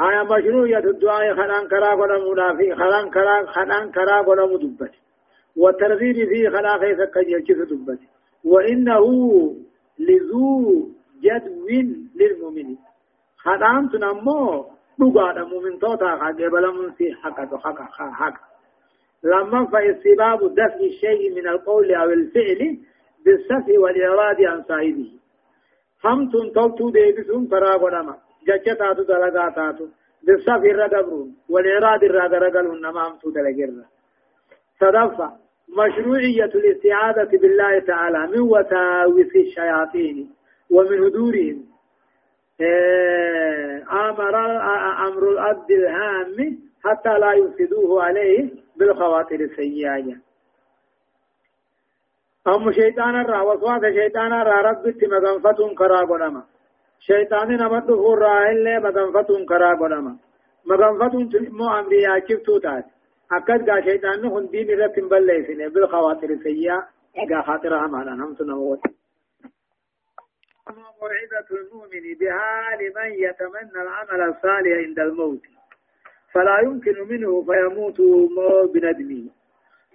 [0.00, 4.94] آیا مشروعیت الدعاء خلان کرا غلا منافی خلان کرا خلان کرا غلا مدبت
[5.56, 7.98] وترغيب فيه خلا خيف كجيش دبت
[8.44, 9.04] وإنه
[9.98, 10.88] لذو
[11.22, 11.68] جدو
[12.14, 12.78] للمؤمنين.
[13.36, 14.64] خلان تنمو
[14.98, 17.82] دقا مؤمن توتا قبل من في حق حق
[18.20, 18.34] حق
[19.24, 22.78] لما فاستباب دفع الشيء من القول أو الفعل
[23.24, 25.10] بالسفه والإراد عن صاحبه.
[26.04, 29.86] همتون توتو ديبسون فرا قدما جچا تاتو دلغا تاتو
[30.22, 33.70] بالصف الردبرون والإراد الرادرقل نما همتو دلغر
[34.80, 35.32] صدفة.
[35.72, 40.30] مشروعية الاستعاذة بالله تعالى من وساوس الشياطين
[40.70, 41.64] ومن هدورهم
[43.92, 44.36] أمر
[45.08, 50.16] أمر الأبد الهام حتى لا يفسدوه عليه بالخواطر السيئة.
[52.46, 56.42] أم شيطان الرا وسواس شيطان الرا رب مغنفتون كرا قدما
[57.00, 60.16] شيطان نمت فرا إلا مغنفتون كرا قدما
[60.66, 62.84] مغنفتون تلمو أمريا كفتو تات
[63.32, 68.80] أكد قا شيطان نخن دين رب بلسين بالخواطر السيئة إذا خاطر أمانا هم سنوات
[71.02, 75.40] موعظة المؤمن بها لمن يتمنى العمل الصالح عند الموت.
[76.32, 78.00] فلا يمكن منه فيموت
[78.74, 79.30] بندمه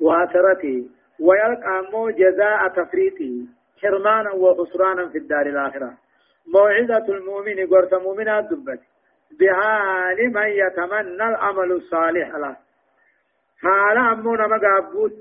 [0.02, 3.46] وآثرته ويلقى مو جزاء تفريطه
[3.82, 5.98] حرمانا وخسرانا في الدار الآخرة.
[6.48, 8.82] موعظة المؤمن قرت مؤمنا دبت.
[9.40, 12.67] بها لمن يتمنى العمل الصالح له.
[13.62, 15.14] حال أمونا مقابوت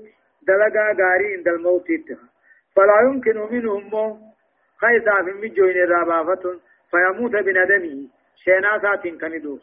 [0.47, 1.87] دلقا غاري عند الموت
[2.75, 4.19] فلا يمكن منهم
[4.81, 6.43] خيسا في مجوين الرابافة
[6.91, 8.07] فيموت بندمه.
[8.43, 9.59] شيناسات كندوه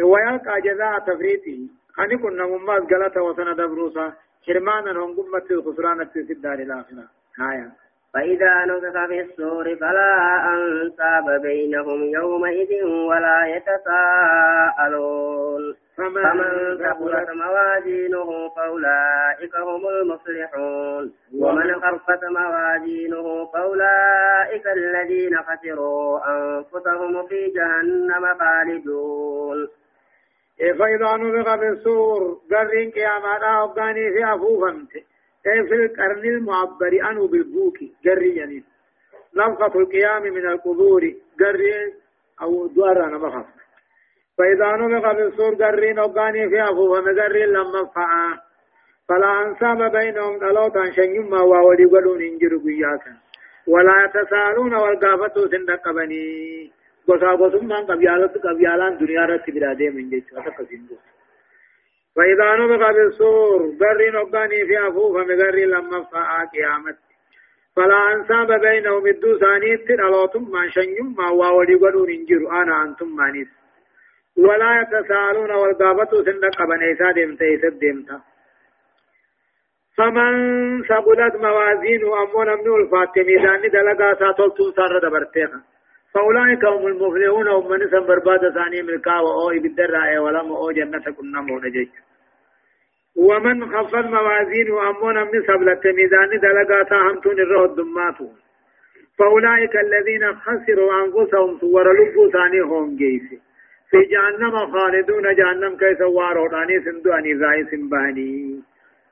[0.00, 1.58] ويلقى جزاء تفريطه
[1.94, 4.12] خني كنا مماز غلطة وسند بروسا
[4.46, 7.04] حرمانا هم قمة الخسران في الدار الآخرة.
[7.50, 7.68] آية.
[8.14, 10.12] فإذا نفخ في الصور فلا
[10.54, 13.38] أنساب بينهم يومئذ ولا
[14.76, 15.04] يتساءلون.
[15.96, 28.38] فمن, ثقلت موازينه فأولئك هم المفلحون ومن خفت موازينه فأولئك الذين خسروا أنفسهم في جهنم
[28.38, 29.68] خالدون.
[30.58, 34.94] فإذا نفخ في الصور قرين قيامات أفغاني في أفوفمت
[35.46, 38.64] أي في القرن المعبر عنه بالبوك قرين يعني.
[39.36, 41.94] نفخة القيام من القبور قرين
[42.42, 43.63] أو دوارنا مخف
[44.38, 48.38] فإذا نفخ في الصور قرين أفغاني في أفوفم قرين لما فعا
[49.08, 53.12] فلا أنساب بينهم دلوتا شنيما وولي قلون انجر قياكا
[53.66, 56.24] ولا يتسالون والقافتو سندق بني
[57.08, 61.14] gosa gosummaan qabyaalatti qabyaalaan duniyaa irratti biraadee min jechuudha akkasiin gosa.
[62.16, 66.96] فإذا نفخ بالصور قري نقاني في أفوفا مقري لما فاء قيامت
[67.76, 73.48] فلا أنساب بينهم الدوساني ترالوتم ما شنيم ما واولي قدون انجر أنا أنتم ما نيس
[74.36, 78.20] ولا يتساءلون والقابة سندق بنيسا ديمتا يسد ديمتا
[79.96, 80.32] فمن
[80.82, 85.60] ثقلت موازينه أمون من الفاتمي داني دلقا ساتولتون سار دبرتيخا
[86.14, 91.40] فأولئك هم المفلحون هم من سن برباد ثاني ملكا وأو بالدراء ولم أو جنة كنا
[91.40, 91.88] مونجج
[93.16, 98.28] ومن خفض موازين وأمون من سبلة ميزان دلقاتا همتون الرهد الدماتو
[99.18, 103.40] فأولئك الذين خسروا أنفسهم صور لبو ثاني هم جيس
[103.90, 108.60] في جهنم خالدون جهنم كيس واروداني سندواني زاي سنباني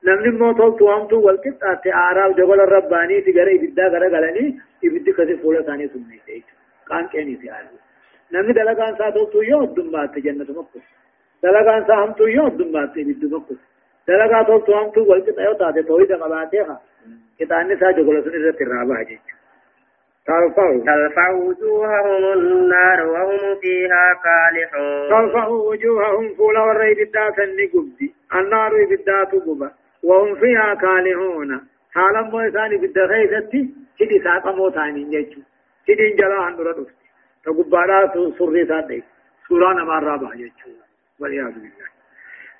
[0.05, 5.87] نمني موتول توامتو والقطعة آراب جبل الرباني تغري إبدا غرا غلاني إبدا كسي فولا ثاني
[5.87, 6.43] سنباني
[6.89, 7.77] قان كيني في عالم
[8.33, 10.79] نمي دلقان ساتو تو يو دمبات جنة مكو
[11.43, 13.55] دلقان سا هم تو يو دمبات بيد مكو
[14.07, 16.81] دلقا تو تو هم تو ولك تيو تاتي توي دم باتيها
[17.39, 19.25] كتاني سا جغل سن رت الرابع جيج
[20.27, 25.09] ترفع وجوههم النار وهم فيها كالحون.
[25.09, 29.71] ترفع وجوههم فولا وري بدات النقبدي النار بدات قبا
[30.03, 31.61] وهم فيها كالحون.
[31.93, 35.41] حالا مو ثاني بالدخيلتي كدي ساقا مو ثاني نجو
[35.85, 36.95] سيدين جلا هندرا دفت
[37.45, 39.03] تقبالا سري سادي
[39.47, 40.51] سورانا مارا باجة
[41.19, 41.87] والعياذ بالله.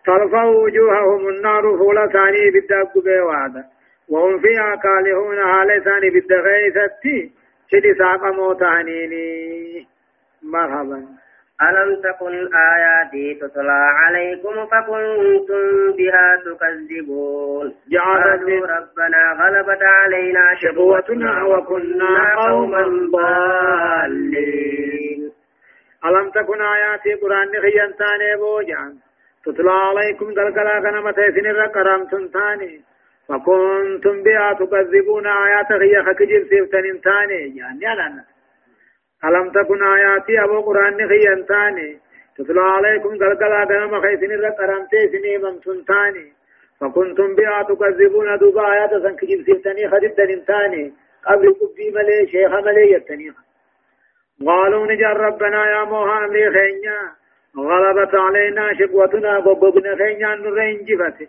[0.05, 3.64] ترفع وجوههم النار فولا ثاني بالدق بيوادا
[4.09, 7.32] وهم فيها كالهون حال ثاني بالدغيثتي
[7.70, 9.88] سيدي ساق موتانيني
[10.43, 11.07] مرحبا
[11.61, 22.84] ألم تكن آياتي تتلى عليكم فكنتم بها تكذبون قالوا ربنا غلبت علينا شقوتنا وكنا قوما
[24.03, 25.32] ضالين
[26.05, 28.93] ألم تكن آياتي قرآن خيان تاني بوجان
[29.45, 32.82] تتلى عليكم دلقلا كنما تيسن الرقرام تنتاني
[33.28, 37.93] فكنتم بها تكذبون آيات خيا خكجر سيفتن تاني يعني
[39.26, 41.99] ألم تكن آياتي أبو قرآن خيان تاني
[42.38, 46.34] تتلى عليكم قلقلا قنام خيسن الرقرامتي سني ممتنتاني
[46.80, 50.93] فكنتم بها تكذبون دوبا آيات سنكجب سيفتني خدد دنمتاني
[51.26, 53.34] قبل قبي ملي شيخ ملي يتني.
[54.47, 56.99] قالوا نجر ربنا يا موها أمري خينيا.
[57.57, 61.28] غلبت علينا شقوتنا ببقنا خينيا نرين جفته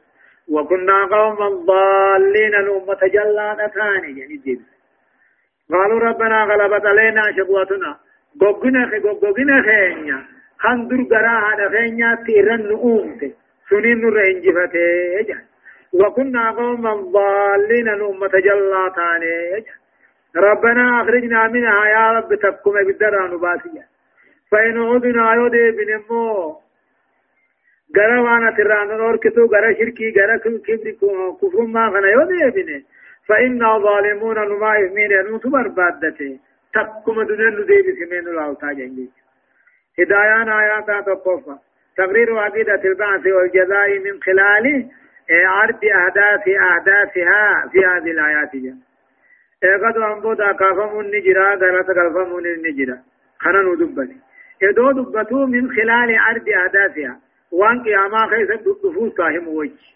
[0.48, 4.60] وكنا قوما ضالين الأمة جلانا ثاني يعني جيب.
[5.72, 7.96] قالوا ربنا غلبت علينا شقوتنا
[8.34, 10.18] ببقنا خي ببقنا خينيا.
[10.58, 13.32] خندر قراها خينيا تيرن أمته
[13.70, 15.36] سنين نرين جفته
[15.92, 19.64] وكنا قوما ضالين الأمة جلانا ثاني
[20.36, 23.84] ربنا أخرجنا منها يا رب تبكم بالدرع نباسية
[24.50, 26.56] فإن عدنا يودي بنمو
[27.96, 30.58] غرا وأنا تران اور كتو غرا شركي غرا كبر
[31.40, 32.82] كفر ما غنا يودي بنه
[33.28, 36.38] فإن ظالمون نما يمين نوت بربادته
[36.74, 39.10] تبكم دنيا ندي بسمين الأوتا جنجي
[39.98, 41.58] هدايان آيات تقوفا
[41.96, 44.86] تقرير عقيدة البعث والجزاء من خلال
[45.30, 48.74] عرض أهداف أهدافها في هذه الآيات جنجي
[49.64, 52.98] اغد امبودا كافمون نجرا غرات كافمون نجرا
[53.38, 54.16] خنا ندبني
[54.62, 57.23] ادو دبتو من خلال عرض اهدافها
[57.54, 59.94] وان قياما خيس دفوس كاهم وجه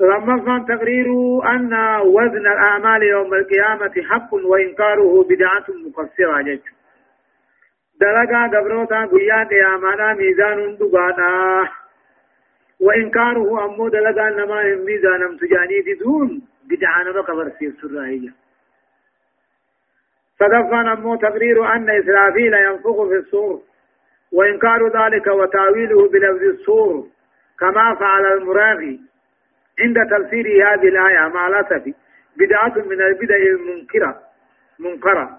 [0.00, 1.06] لما تقرير
[1.54, 6.60] أن وزن الأعمال يوم القيامة حق وإنكاره بدعة مقصرة جد
[8.00, 11.68] دلقا قبروتا قيان قيامانا ميزان دقانا
[12.80, 18.32] وإنكاره أمو دلقا نما ميزان امتجاني دون بدعانا بقبر في السرائية
[20.40, 23.62] صدفا نمو تقرير أن إسرافيل ينفخ في الصور
[24.32, 27.06] وإنكار ذلك وتأويله بلفظ الصور
[27.60, 29.00] كما فعل المراغي.
[29.80, 31.94] عند تفسير هذه الآية مع الأسف
[32.36, 34.20] بدعة من البدع المنكرة
[34.78, 35.38] منكرة.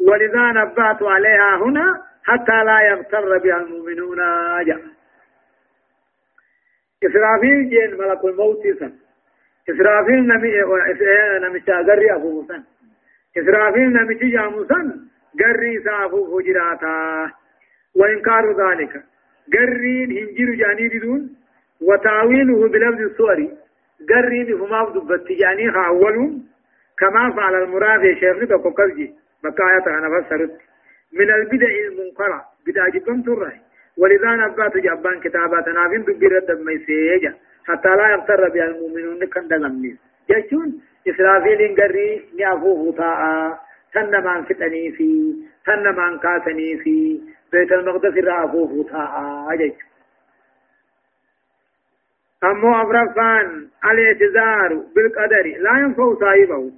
[0.00, 4.20] ولذا نبهت عليها هنا حتى لا يغتر بها المؤمنون
[4.60, 4.82] أجل
[7.04, 8.92] إسرافيل جين ملك الموت سن.
[9.70, 12.62] إسرافيل نمي قري أبو مسن
[13.38, 15.08] إسرافيل نمي جامو سن.
[15.40, 17.30] قري سافو فجراتا
[17.96, 19.02] وإنكار ذلك.
[19.52, 21.30] قري هنجر جاني دون
[21.80, 23.48] وتعويله بلفظ الصور
[24.10, 26.42] قري بفما دبت جاني أولهم
[26.98, 29.12] كما فعل المراد شيخ بكو كرجي
[29.44, 30.58] بكاية أنا فسرت
[31.12, 33.52] من البدع المنكرة بدع جبن ترى
[33.98, 37.34] ولذا نبات جبان كتاباتنا في دبيرة دميسيجا
[37.66, 39.96] حتى لا يغتر بها المؤمنون كان دغمني
[40.30, 43.60] جشون؟ إسرافيل قري نعفوه طاعة.
[43.94, 44.90] تنمان فتني
[45.66, 46.76] تنمان كاتني
[47.54, 49.94] بيت المقدس رافوه طاعة جشون
[52.44, 56.72] أمو أفرفان الاعتذار بالقدر لا ينفع صاحبه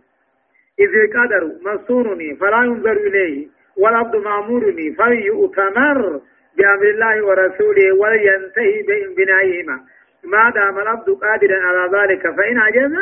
[0.79, 6.21] إذ القدر مسونني فلا ينظر إليه والعبد مأمورني فليؤتمر
[6.57, 8.83] بأمر الله ورسوله ولينتهي
[9.17, 9.81] بنائهما
[10.25, 12.93] ما دام العبد قادرا على ذلك فإن عجز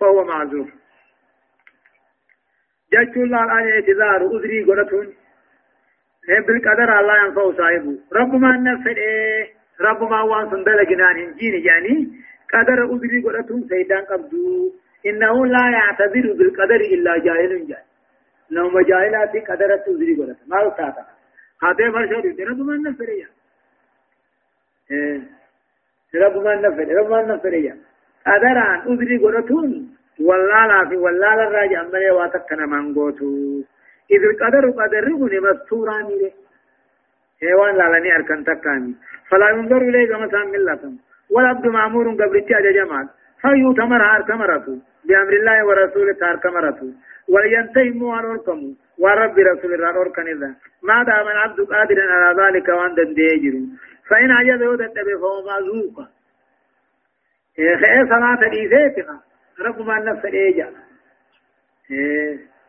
[0.00, 0.68] فهو معذور
[2.92, 4.64] جدت الله الآن اعتذار أذري
[6.28, 8.50] قرتون بالقدر الله ينفع صاحبه رب ما
[8.86, 9.48] إيه
[9.80, 12.08] رب ما وان سندل جنان هنجيني يعني
[12.54, 14.72] قدر أذري قرتون سيدان قبدو
[15.06, 17.84] إنه لا يعتذر بالقدر إلا جاهل جاهل
[18.50, 21.04] لو ما جاهلاتي قدر أذري قرتون ما رتاتا
[21.62, 23.08] هذا مرشد رب ما نفسد
[24.90, 25.20] إيه
[26.14, 27.76] رب ما نفر رب ما نفر يا
[28.26, 33.62] أدران أدري قرتون والله لا في والله لا راجع أمري واتكنا مانغوتو
[34.10, 36.32] إذ القدر قدره مستورا ميري
[37.42, 38.94] هيوان لالني أركن تكاني
[39.30, 40.98] فلا ينظر إليه كما سام ملتهم
[41.30, 43.08] والعبد مأمور قبرتي أجا جماعة
[43.42, 46.92] فيؤتمر هار كمرته بأمر الله ورسوله هار كمرته
[47.28, 52.94] ولينتهي موان أركمه ورب رسول الله أركن إذا ما دام العبد قادرا على ذلك وان
[52.94, 53.68] دندي
[54.08, 55.96] فإن عجزه تتبع فهو معذوق
[57.56, 59.20] خير صلاة ديزيتنا
[59.60, 60.68] رب ما النفس إيجا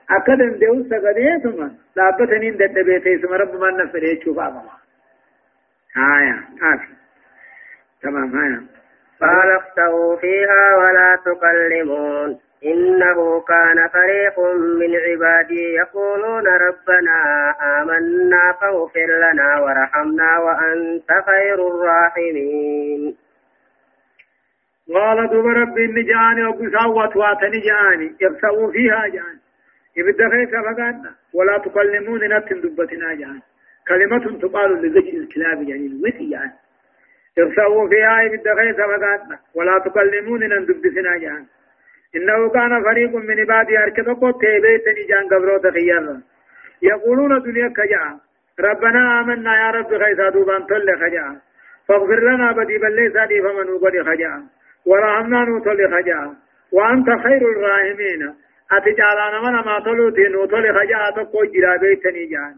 [0.10, 4.66] أكدن ديو سقديتما لابتنين تتبع تيسم رب ما إيجا شوف أمام
[5.98, 6.40] آية
[6.74, 6.94] آفي
[8.02, 8.62] تمام آية.
[9.22, 14.40] قال اختوا فيها ولا تكلمون إنه كان فريق
[14.80, 17.20] من عبادي يقولون ربنا
[17.82, 23.18] آمنا فاغفر لنا وارحمنا وأنت خير الراحمين.
[24.94, 28.16] قال دوب رب إني جاني وقساوة واتني جاني.
[28.22, 29.45] يبسوا فيها جاني.
[29.98, 33.42] يبدأ خيسا فقالنا ولا تكلمون نتن دبتنا جاني
[33.88, 36.54] كلمة تقال لزجل الكلاب يعني الوثي جاني
[37.38, 41.46] يبسوا فيها يبدأ خيسا فقالنا ولا تكلمون نندبتنا جاني
[42.16, 46.22] إنه كان فريق من عبادي أركض قد تيبيتني جان قبرو تخيرا
[46.82, 48.26] يقولون دنيا كجاء
[48.60, 51.42] ربنا آمنا يا رب خيسا دوبان تل خجا.
[51.88, 54.44] فاغفر لنا بدي بلي سادي فمن وقد خجا.
[54.86, 56.34] ورحمنا نوتل خجا.
[56.72, 58.34] وأنت خير الراحمين.
[58.72, 62.56] أتجعلنا من ما تلوتي نوتل خجا تقو جرا بيتني جان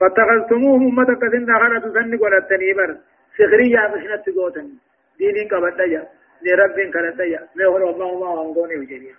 [0.00, 2.96] فاتخذتموهم أمة كثنا خلت سن قلتني بر
[3.38, 4.68] سخرية بشنت قوتن
[5.18, 6.02] دينين قبل
[6.42, 9.14] لرب كرتيا مهر الله ما أنقوني وجريا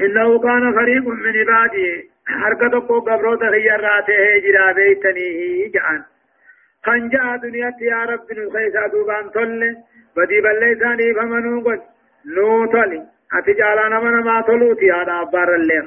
[0.00, 5.28] إنه كان فريق من عبادي حركة قو قبرو تغير راته جرا بيتني
[5.74, 6.02] جعان
[6.84, 9.76] خن جاء دنيا يا رب نخيسا دوبان تل
[10.16, 11.80] بدي بلساني فمنو قد
[12.34, 15.86] نو تلي أتجالانا من ما تلوتي هذا أبار الليل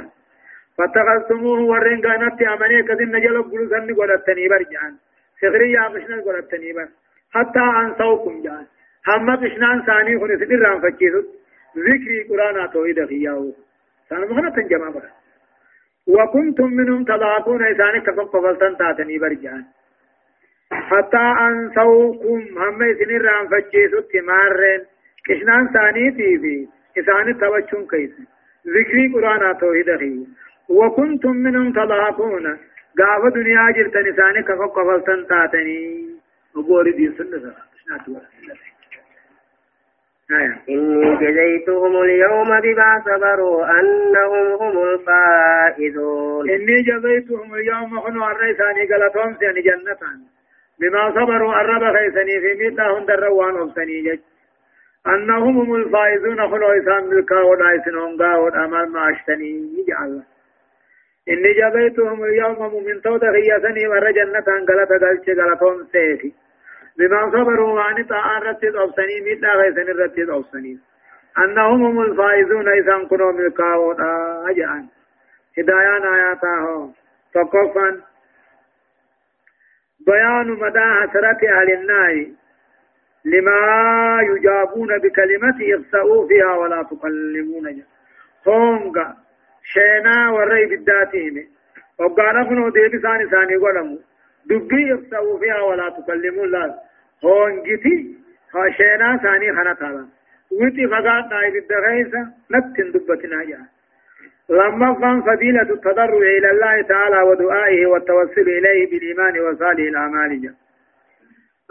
[0.77, 4.93] فاتخذتموه ورين كانت أمني كذن نجل قلسن قلتني برجعان
[5.41, 6.87] سغري يا مشنل قلتني بر
[7.33, 8.65] حتى أنسوكم جان
[9.07, 11.21] هم بشنان ثاني هن سدر رام فكيسو
[11.77, 13.53] ذكري قرآن توحيد خياو
[14.09, 15.05] سان مخنا تنجمع بر
[16.07, 19.65] وكنتم منهم تضاقون إسانك كفقفلتن تاتني برجعان
[20.71, 24.81] حتى أنسوكم هم سنر رام فكيسو تمارين
[25.25, 28.13] كشنان ثاني تيبي إساني توجهون كيس.
[28.67, 30.25] ذكري قرآن توحيد خياو
[30.69, 32.45] وكنتم منهم تضاقون
[32.99, 35.81] قاف دنيا جرتن إساني كفقفلتن تاتني.
[36.55, 37.37] وبوري دي سنة
[37.85, 38.17] سنة.
[40.69, 46.49] إني جزيتهم اليوم بما صبروا أنهم هم الفائزون.
[46.49, 50.01] إني جزيتهم اليوم خنوا الرئيساني قلتهم سيني جنة
[50.79, 54.19] بما صبروا الرب خيسني في ميتهم دروان أبسني جج.
[55.07, 59.85] أنهم هم الفائزون خنوا إسان ملكا ودائسنهم قاود أمال ما أشتني.
[59.87, 60.23] جعل
[61.29, 66.31] إني جزيتهم اليوم من توتا خيسني ور جنة قلت قلت قلتهم سيفي
[66.97, 70.79] بما صبروا وعن طاعان رتد أبسني ميتا غيثن رتد أبسني.
[71.37, 73.95] أنهم هم الفائزون إذا كنوا ملكاون
[74.49, 74.87] أجعان.
[75.57, 76.93] هدايان آياته
[77.33, 78.01] تقفا
[80.07, 82.27] بيان مدى حسرة أهل النار
[83.33, 83.59] لما
[84.31, 87.83] يجابون بكلمة اخسأوا فيها ولا تكلمون
[88.47, 89.15] هونغا
[89.73, 91.35] شينا ورأي بالذاتهم
[91.99, 93.97] وقال كنوا دي بساني ساني قلموا
[94.45, 96.75] دبي اخسأوا فيها ولا تكلمون لا
[97.25, 98.15] هونجتي
[98.51, 100.05] خاشينا ثاني خنا تعالى
[100.51, 102.21] وتي فقات نائب الدغيسة
[102.51, 103.59] نتن دبتنا جاء.
[104.49, 110.53] لما فان فضيلة التضرع إلى الله تعالى ودعائه والتوسل إليه بالإيمان وصالح الأعمال جاء.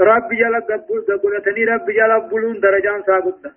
[0.01, 3.53] رب جل دبول دبولتني رب جل بلون درجان ساقود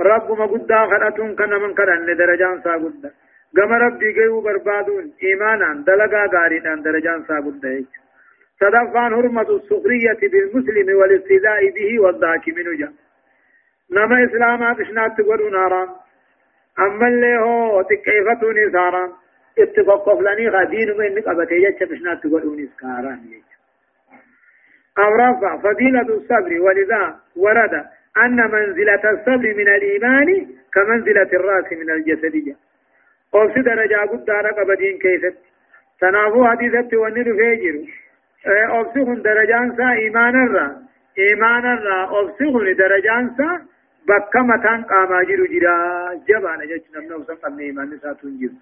[0.00, 3.12] رب قد خلاتون كنا من كرن درجان ساقود
[3.56, 7.92] قم ربي جيو بربادون إيمانا دلقا غارينا درجان ساقود هيك
[8.60, 12.92] صدفان حرمة السخرية بالمسلم والاستهزاء به والضحك منه جا
[13.90, 15.82] نما إسلاما بشنات تقولوا نارا
[16.78, 19.12] أما اللي هو تكيفتو نسارا
[19.58, 23.18] اتفقف لني غدين من نقبتي جا بشنات تقولوا نسكارا
[24.98, 27.74] أو رفع فضيلة الصبر ولذا ورد
[28.24, 32.56] أن منزلة الصبر من الإيمان كمنزلة الرأس من الجسد
[33.34, 35.36] أو درجة قد دارك بدين كيست
[36.00, 37.76] تنافو حديثة ونر فيجر
[38.46, 40.76] أبسخن درجان سا إيمان الرا.
[41.18, 43.62] إيمان الرا أبسخن درجان سا
[44.08, 45.74] بكا متان قاما جرو جرا.
[46.28, 48.56] جبانا جيش نمنا وسن قبل إيمان ساتون جرو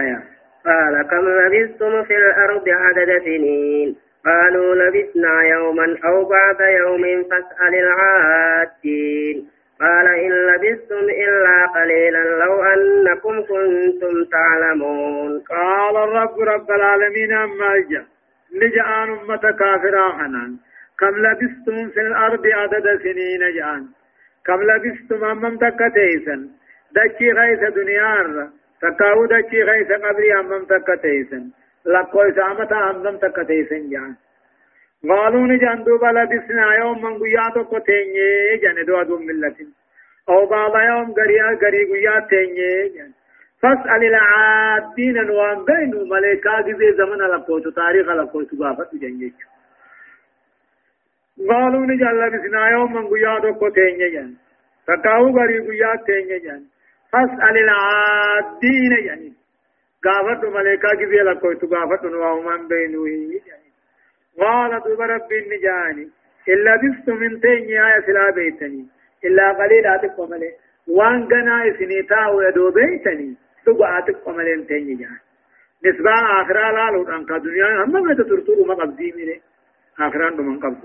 [0.00, 0.22] آية.
[0.66, 9.48] قال كم لبثتم في الأرض عدد سنين؟ قالوا لبثنا يوما أو بعد يوم فاسأل العادين.
[9.80, 15.40] قال إن لبثتم إلا قليلا لو أنكم كنتم تعلمون.
[15.40, 18.04] قال الرب رب العالمين أما جاء
[18.54, 20.56] نجعان أمة كافرة حنان
[20.98, 23.86] كم لبستم في الأرض عدد سنين جعان
[24.46, 26.36] كم لبستم أمم تكتيسا
[26.96, 28.50] دچي غيث دنيا
[28.82, 31.40] تكاو دچي غيث قبري أمم تكتيسا
[31.86, 34.14] لقو إسامة أمم تكتيسا جعان
[35.08, 39.56] قالوا نجان دوبا لبسنا يوم من قياتو قتيني جان دو أدوم ملة
[40.28, 43.10] أو بعض يوم قريا قري قيات تيني جان
[43.62, 49.34] فاسأل العادين وان بينو ملائكة جزي زمن لقوتو تاريخ لقوتو بافت جنجيك
[51.48, 54.34] قالوا نجال لبسنا يوم من قيادو قتين جن۔
[54.86, 56.62] تقاو غري قياد تين جن۔
[57.12, 59.32] فاسأل العادين يعني
[60.06, 63.04] غافت ملائكة جزي لقوتو بافت وان بينو
[64.38, 66.08] قال دوب رب النجاني
[66.48, 68.86] إلا بست من تين يا سلا بيتني
[69.24, 70.50] إلا قليل أتقوم ملي
[70.88, 73.34] وان قنا إسنيتا ويدو بيتني
[73.66, 75.18] تقعاتك قملين تيني جان
[75.84, 79.40] نسبة آخرة لا لو أنك دنيا هم ما تترتور ما قبضي ميري
[80.00, 80.82] آخران من قبض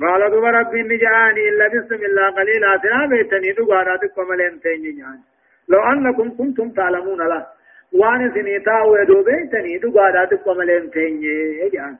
[0.00, 5.18] قال دوبا ربي نجاني إلا بسم الله قليلا سنا بيتني تقعاتك قملين تيني جان
[5.68, 7.55] لو أنكم كنتم تعلمون لا
[7.92, 11.96] وان سنيتا ودوبيتني دغادا تقملين تنيه جان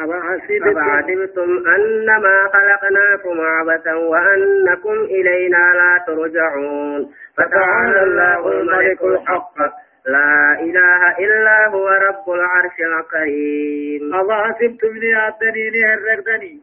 [0.00, 9.58] أفحسبتم أنما خلقناكم عبثا وأنكم إلينا لا ترجعون فتعالى الله الملك الحق
[10.06, 16.60] لا إله إلا هو رب العرش الكريم أفحسبتم ليعدني هرقدني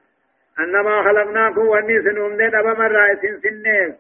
[0.60, 3.96] أنما خلقناكم وأني سنوم دبا مرة سن سنين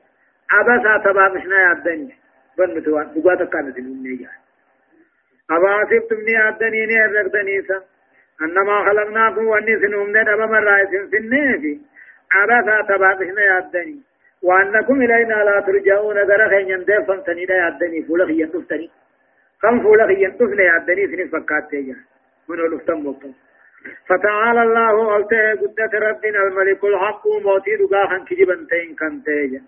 [0.52, 2.16] عبثا تبابشنا يعدني
[2.58, 4.04] بن متوان بقاتك كانت سنوم
[6.26, 7.84] ليعدني هرقدني سنوم
[8.42, 11.80] أنما خلقناكم وأني سنهم دين أبا مرة سنين في.
[12.32, 14.02] عبثا تباقشنا يأدني.
[14.44, 18.04] وأنكم إلينا لا ترجعون غير خين يندف فمتني لا يأدني.
[18.04, 18.90] فولخ يندفتني.
[19.62, 21.96] كم فولخ يندفنا يأدني سنين فكات تيجا.
[22.50, 23.34] من ولفتم وقتم
[24.08, 29.62] فتعالى الله قلته قدة ربنا الملك الحق موتي دقاخا كجبا تين كان تيجا.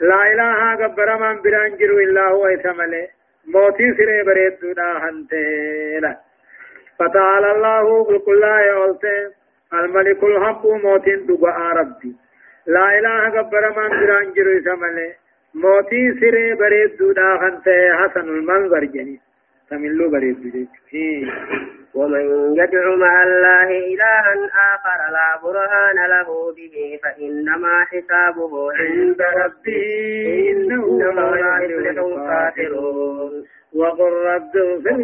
[0.00, 3.08] لا إله قبر من برانجر إلا هو إثمله
[3.54, 6.16] موتي سري بريد دقاخا تيلا
[6.98, 9.30] فتعالى الله بالكل يولته
[9.74, 12.12] الملك الحق موتين دقاء ربي
[12.66, 15.14] لا إله قبر من جران جرو سمله
[15.54, 19.20] موتي سري بريد دودا خنته حسن المنظر جني
[19.70, 21.28] تملو بريد جيك
[21.94, 24.34] ومن يدعو مع الله إلها
[24.74, 29.82] آخر لا برهان له به فإنما حسابه عند ربه
[30.50, 33.44] إنه لا يفلح الكافرون.
[33.74, 35.00] وقل رب اغفر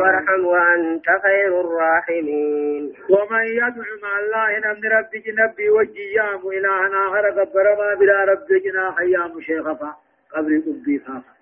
[0.00, 2.92] وارحم وأنت خير الراحمين.
[3.10, 8.92] ومن يدعو مع الله نمن رب جنبي وجيام إلهنا آخر قبر ما بلا رب جنا
[8.98, 9.90] حيام شيخفا
[10.32, 11.39] قبر قبي خافا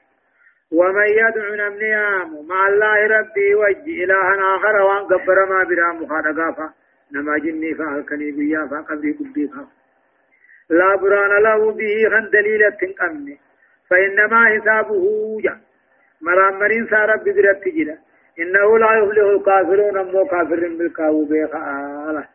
[0.73, 6.73] ومن يدعو نمن يام مع الله ربي وجي إلهنا آخر وان قبر ما بلا مخارقافا
[7.13, 9.79] نما جني فألكني بيا فقبر قبي خافا
[10.71, 13.39] لا بران له به خن دليلة تنقمني
[13.91, 15.05] فإنما حسابه
[15.45, 15.59] جاء
[16.21, 17.99] مرامرين سارة بدرت جدا
[18.41, 22.29] إنه لا يفلح الكافرون أمو كافر بالكاو بيخا.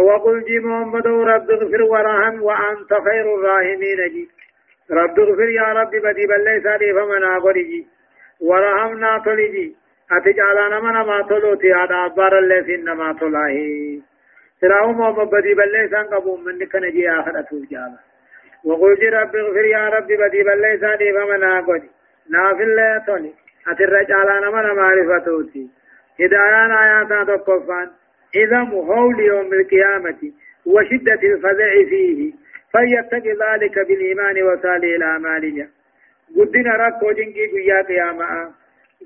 [0.00, 4.28] وقل جي محمد رب اغفر ورحم وأنت خير الراحمين جي.
[4.90, 7.86] رب اغفر يا رب بدي بل ليس لي فمن أقول جي
[8.40, 9.76] ورحمنا تلي جي
[10.12, 13.56] أتجعلنا من ما تلوتي هذا أبار الذين ما تلاه
[14.60, 17.98] سراهم محمد بدي بل ليس أنقبوا من كنجي آخرة جالا
[18.64, 21.90] وقل جي رب اغفر يا رب بدي بل ليس لي فمن أقول جي
[22.30, 23.32] نافل لا تولي
[23.68, 25.68] أترج على نمنا معرفتوتي
[26.20, 27.90] هدايان آيات تقفان
[28.34, 30.32] إذا مهول يوم القيامة
[30.66, 32.32] وشدة الفزع فيه.
[32.72, 35.68] فيتق ذلك بالإيمان وصالح الأعمال
[36.36, 38.52] قدنا ركو جنكي قيا قياما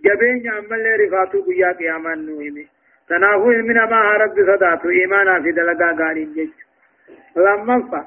[0.04, 2.66] جبين عمل رفاتو قيا قياما نوهمي
[3.08, 6.50] تنافو من ما رب صداتو إيمانا في دلقا قالين جيش
[7.36, 8.00] لما فا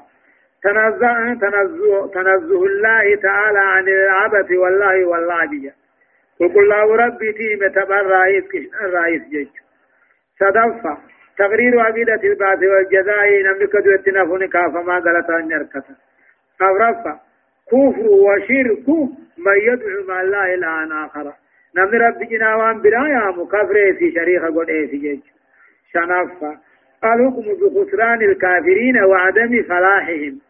[0.62, 5.52] تنزه تنزه تنزه الله تعالى عن العبث والله واللعب
[6.40, 9.48] وقل الله ربي تيم تبع الرئيس كشن الرئيس جيج
[10.40, 10.98] صدفة
[11.38, 15.94] تقرير عقيدة البعث والجزاء نملك دوت نفون كافة ما غلطا نركتا
[16.62, 17.20] أغرفة
[17.70, 18.88] كفر وشرك
[19.38, 21.32] من يدعو مع الله إلى آخر.
[21.76, 25.20] نمن رب جناوان برايا مكفر في شريخ قد إيه في
[25.92, 26.58] شنفة
[27.04, 30.40] الحكم بخسران الكافرين وعدم فلاحهم.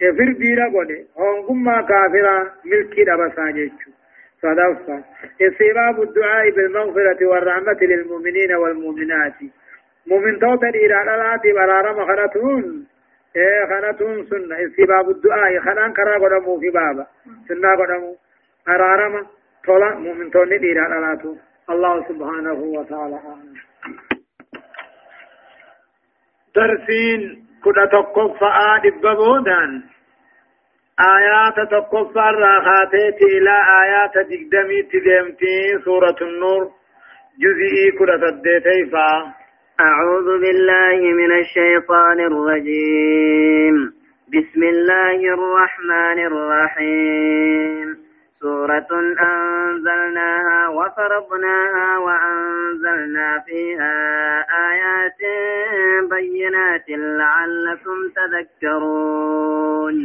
[0.00, 3.90] كفر دينا قولي هونكم ما كافرا ملكي دبسا جيشو
[4.42, 5.04] صدفة
[5.40, 9.38] استباب الدعاء بالمغفرة والرحمة للمؤمنين والمؤمنات.
[10.10, 12.86] مؤمن توتا إلى الآلات برارم خنتون
[13.36, 14.56] إيه خنتون سنة.
[14.66, 17.06] استباب الدعاء خنان كرا قدمو في بابا
[17.48, 18.16] سنة قدمو.
[18.68, 19.26] أرارم
[19.66, 21.22] طولا مؤمن توني إلى الآلات
[21.70, 23.18] الله سبحانه وتعالى.
[26.54, 27.20] درسين
[27.64, 29.82] كنا تقف آدب بودان
[31.00, 36.70] آيات تقف الراخاتي إلى آيات دقدمي تدمتي سورة النور.
[37.42, 38.90] جزئي كنا تديتي
[39.80, 43.92] أعوذ بالله من الشيطان الرجيم.
[44.28, 47.86] بسم الله الرحمن الرحيم.
[48.40, 53.96] سورة أنزلناها وفرضناها وأنزلنا فيها
[54.70, 55.22] آيات
[56.10, 59.96] بينات لعلكم تذكرون.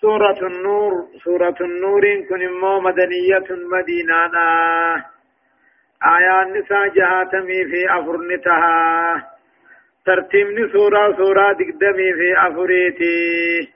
[0.00, 0.92] سورة النور
[1.24, 4.34] سورة النور كن مدنية مدينة.
[6.04, 9.28] آيات نساء جهاتمي في أفرنتها
[10.06, 13.68] ترتيب سورة سورة دقدمي في أفريتي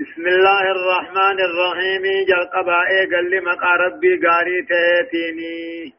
[0.00, 5.92] بسم الله الرحمن الرحيم جل قبائي قال لما ربي قاري تيتيني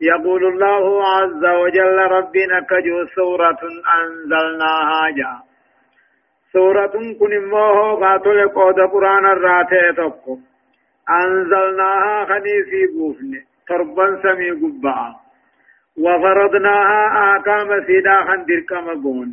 [0.00, 3.58] يقول الله عز وجل ربنا كجو سورة
[3.98, 5.32] أنزلناها جا۔
[6.52, 10.38] سورة كن موه قاتل قود قرآن الراتي تقو
[11.10, 15.14] أنزلناها خنيسي بوفن تربا سمي قبعا
[15.98, 19.32] وفرضناها آكام سيدا خندر كما قون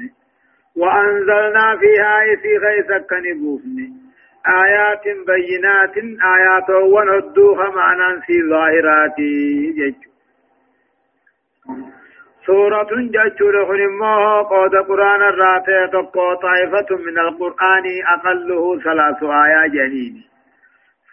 [0.78, 3.78] وأنزلنا فيها إسي غيث كنبوفن
[4.48, 5.98] آيات بينات
[6.38, 9.20] آيات ونهدوها معنى في ظاهرات
[9.78, 9.96] جج.
[12.46, 20.24] سورة ججور خنمه قود قرآن الراتة تقو طائفة من القرآن أقله ثلاث آيات جنين.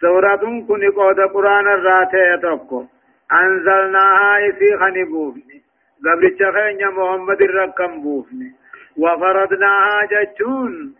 [0.01, 2.85] سورة كن قود قرآن الراتة تقو.
[3.33, 5.61] أنزلناها إسي خنبوفني
[6.05, 8.51] قبل خينيا محمد الرقم بوفني.
[8.97, 10.95] وفرضناها ججون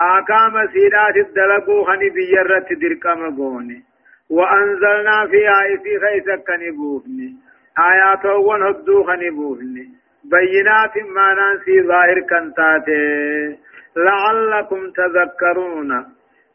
[0.00, 3.82] آكام سيدات الدلقو خني بيرت درقم قوني
[4.30, 7.28] وأنزلنا فيها إسي خيسا كنبوفني
[7.78, 9.84] آيات ون هدو خنبوفني
[10.24, 13.58] بينات ما ننسي ظاهر كنتاتي
[13.96, 16.06] لعلكم تذكرون.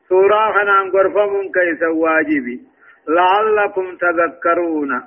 [0.09, 2.61] سورة خنان غرفم كيس واجبي.
[3.09, 5.01] لعلكم تذكرون.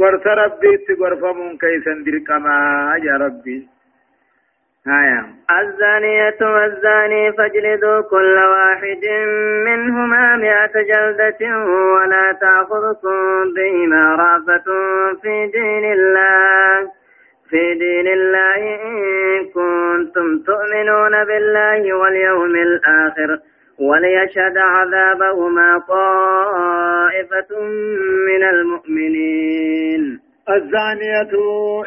[0.00, 2.58] غرس ربي تغرفم كيس درقما
[3.02, 3.68] يا ربي.
[4.88, 5.24] آية.
[5.60, 9.04] الزانية والزاني فاجلدوا كل واحد
[9.66, 14.64] منهما مئة جلدة ولا تأخذكم بهما رأفة
[15.22, 16.90] في دين الله.
[17.50, 18.98] في دين الله إن
[19.54, 23.38] كنتم تؤمنون بالله واليوم الآخر.
[23.80, 27.60] وليشهد عذابهما طائفة
[28.28, 30.20] من المؤمنين.
[30.56, 31.32] الزانية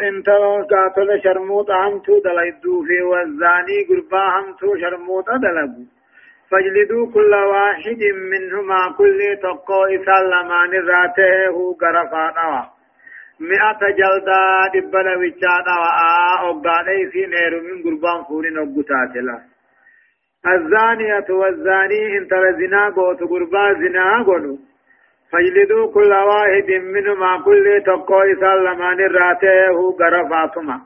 [0.10, 0.30] انت
[0.72, 5.84] قاتل شرموط همتو دلدو في والزاني قربا همتو شرموط دلقو
[6.50, 8.02] فاجلدوا كل واحد
[8.34, 12.64] منهما كل تقو إسلمان ذاته هو قرفا نوا
[13.40, 14.40] مئة جلدة
[14.74, 19.53] دبنا وچانا وآ أقالي في نير من قربان فورين أقتاتلا
[20.48, 24.58] الزانية والزاني انت لزنا قوت قربا زنا قلو
[25.32, 30.82] فجلدوا كل واحد منهما كل تقو إسال لمان راته غرفاتما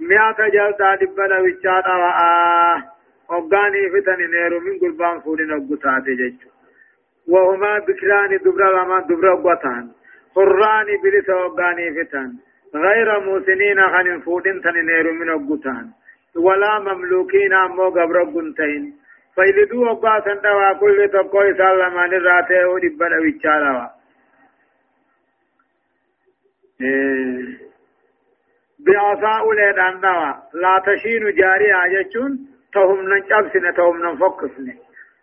[0.00, 2.82] مئة جلتا دبنا وچانا وآه
[3.30, 6.40] وقاني فتن نيرو من قربان فورين وقتات جج
[7.28, 9.84] وهما بكران دبرا لما دبرا قطان
[10.34, 12.30] حران بلس وقاني فتن.
[12.74, 15.86] غير موسنين خن فودين تن نيرو من وقتان
[16.36, 18.96] ولا مملوكين أمو قبر قنتين
[19.34, 23.88] فيلدو أبا سندوا كل تقوي سالمان الراتي ودبنا ويتشالوا
[28.86, 32.32] بعصا أولاد أنوا لا تشين جاري عجتون
[32.74, 34.66] تهم ننجبسن تهم ننفقسن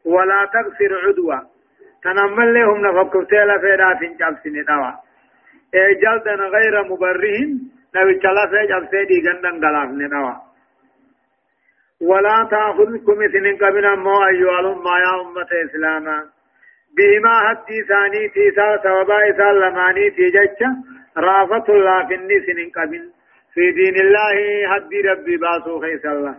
[0.06, 1.40] ولا تكسر عدوى
[2.04, 4.92] تنمل لهم نفقسن لا فيدا فينجبسن دوا
[6.04, 7.52] جلدا غير مبرهن
[7.96, 10.49] نبي چلا في جبسي دي گندن غلافن دوا
[12.02, 16.26] ولا تأخذكم إثن قبل ما أيها الأمة يا أمة إسلاما
[16.98, 20.62] بما حدي ثاني تيسا سوابا إسا لماني تيجتش
[21.18, 23.10] رافة الله في النسن قبل.
[23.54, 24.36] في دين الله
[24.68, 26.36] حدي ربي باسو خيس الله.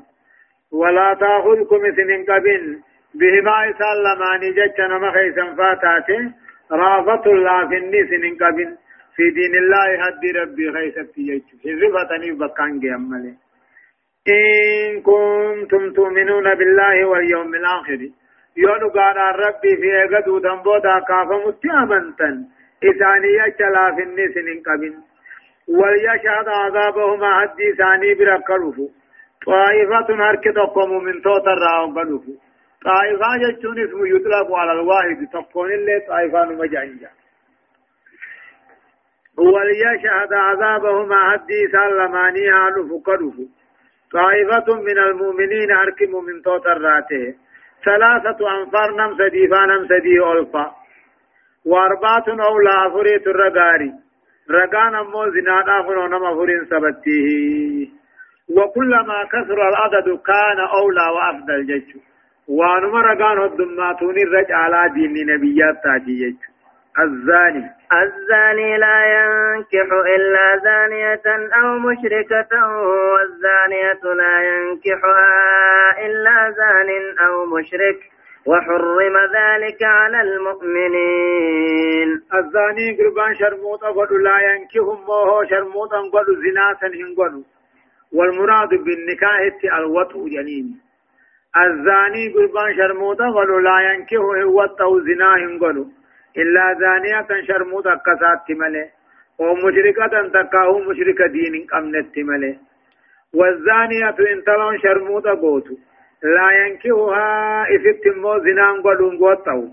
[0.73, 2.79] ولا تأخذكم إثن قبل
[3.15, 6.33] بهما إسا لماني جتش نما خيسا فاتاته
[6.73, 8.77] رافة الله في النسن قبل.
[9.17, 13.35] في دين الله حدي ربي خيس تيجتش في رفتني بكان جمالي.
[14.29, 18.01] إن كنتم تؤمنون بالله واليوم الآخر.
[18.57, 22.45] يونو قال ربي في أغدو دنبودا كافا مستعمنتا
[22.85, 24.35] إسانية چلا في الناس
[24.67, 24.95] قبل.
[25.69, 28.77] وليشهد عذابهما حدي ثاني بركروف.
[29.47, 32.25] طائفة هرك تقوم من توتر راو قلوف
[32.85, 35.29] طائفة جتون اسم يطلق على الواحد.
[35.33, 37.11] تقون اللي طائفة مجعنجا
[39.39, 43.35] وليشهد عذابهما حدي سلماني هالف قلوف
[44.13, 47.35] طائفة من المؤمنين أركم من توت الراته
[47.85, 50.81] ثلاثة أنفار نم سدي فانم سدي ألفا.
[51.65, 53.93] وأربعة أولى أفريت الرقاري
[54.51, 57.89] رقان أمو زناد أفر نم أفرين سبتيه
[58.57, 61.97] وكلما كثر العدد كان أولى وأفضل جج
[62.49, 66.50] وانما رقان الدماتون الرجع على دين نبيات تاجي جج
[66.99, 67.65] الزاني.
[68.03, 71.23] الزاني لا ينكح إلا زانية
[71.63, 72.53] أو مشركة
[73.13, 77.99] والزانية لا ينكحها إلا زان أو مشرك
[78.47, 82.09] وحرم ذلك على المؤمنين.
[82.35, 87.43] الزاني قربان شرموطا قد لا ينكحهم وهو شرموطا قد زناسا هنقلوا
[88.13, 89.41] والمراد بالنكاح
[89.79, 90.81] الوطء جنين.
[91.57, 96.00] الزاني قربان شرموطا قد لا ينكح هو زنا هنقلوا
[96.37, 98.85] إلا زانية شرموت أكسات ملي
[99.39, 102.59] ومشركة تكاهو مشرك دين قمنت ملي.
[103.35, 105.75] والزانية انتلون شرموت قوتو
[106.23, 109.69] لا ينكهها إفت مو زنان قدون قوتو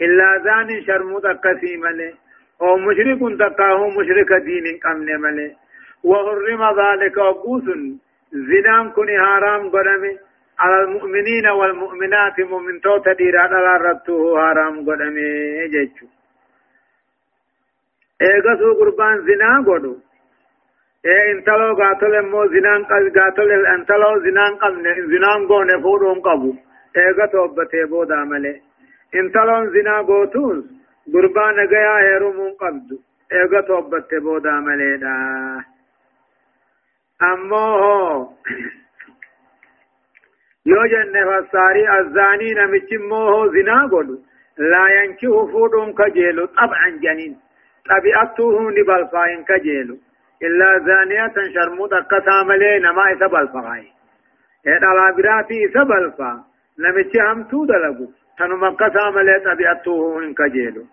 [0.00, 2.14] إلا زان شرموت أكسي ملي
[2.62, 5.56] أو مشرك تقاه مشرك دين قمن ملي.
[6.04, 7.64] وحرم ذلك أبوس
[8.32, 10.18] زنان كن حرام قدمي
[10.62, 15.28] على المؤمنين والمؤمنات مؤمن توتا ديرا على رتوه حرام قدمي
[15.74, 16.06] جيتشو
[18.28, 19.92] eegasuu gurbaan zinaa godhu
[21.12, 22.82] ee intaloo gaatole immoo zinaan
[23.16, 26.50] gaatole intaloo zinaan qabne zinaan goone fuudhuun qabu
[27.02, 28.56] eega toobbatee boodaa malee
[29.20, 30.60] intaloon zinaa gootuus
[31.14, 32.96] gurbaa nagayaa heerumuun qabdu
[33.40, 35.12] eega toobbatte boodaa maleedha
[37.30, 38.36] ammoo
[40.64, 44.18] yoo jenne fassaarii azzaanii namichi immoo zinaa godhu
[44.74, 47.40] laa yankihu fuudhuun kajeelu xabcan janiin.
[47.90, 49.96] طبيعته نبالفاين كجيلو
[50.42, 53.88] إلا زانية شرموت أكسا ملي نما إسا بالفاين
[54.66, 56.44] إذا لا براتي إسا بالفا
[56.78, 58.06] نمشي هم تو دلقو
[58.38, 60.84] تنم أكسا ملي طبيعته إن كجيلو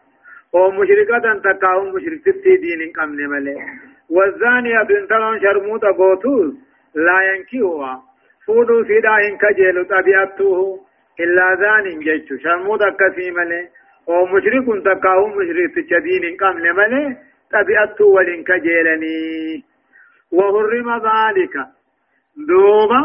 [0.56, 0.84] أو
[1.44, 3.56] تكاهم مشرك تي دين قمن ملي
[4.10, 6.54] والزانية بنتلون شرموت قوتوز
[6.96, 8.09] لا ينكيوا
[8.50, 10.80] فودو سيدا إن كجيلو طبيعته
[11.24, 13.62] إلا زان جيتشو شرموت أكسي ملي
[14.10, 17.18] أو مشرك تكاو مشرك تشدين قام لمنه
[17.54, 19.20] طبيعته ولن كجيلني
[20.38, 21.56] وحرم ذلك
[22.50, 23.02] دوبا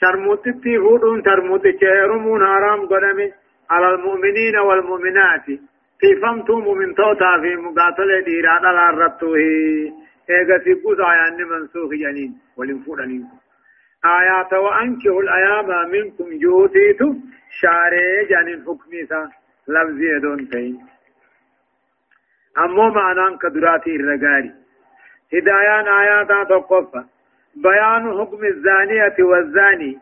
[0.00, 3.26] شرموتتي هودون شرموت شيرمون حرام قدمي
[3.70, 5.46] على المؤمنين والمؤمنات
[6.00, 9.36] في فمتم من توتا في مقاتل ديرا على الرتوه
[10.30, 10.72] ايغا في
[11.10, 13.24] آيان منسوخ جنين ولن فورنين
[14.04, 17.20] آيات وأنكه الأيام منكم جوتيتم
[17.60, 19.02] شاري جنين حكمي
[19.68, 20.86] لفظي دون تين.
[22.58, 24.52] أمو معنى كدراتي الرقاري.
[25.34, 27.04] هدايان آيات تقفى
[27.56, 29.98] بيان حكم الزانية والزاني.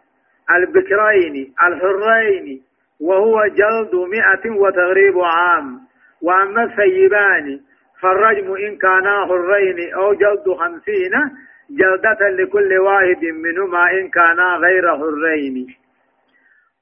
[0.50, 2.62] البكرين الحرين.
[3.00, 5.80] وهو جلد مئة وتغريب عام.
[6.22, 7.60] وأما الثيبان
[8.00, 11.12] فالرجم إن كانا حرين أو جلد خمسين
[11.70, 15.76] جلدة لكل واحد منهما إن كانا غير حرين.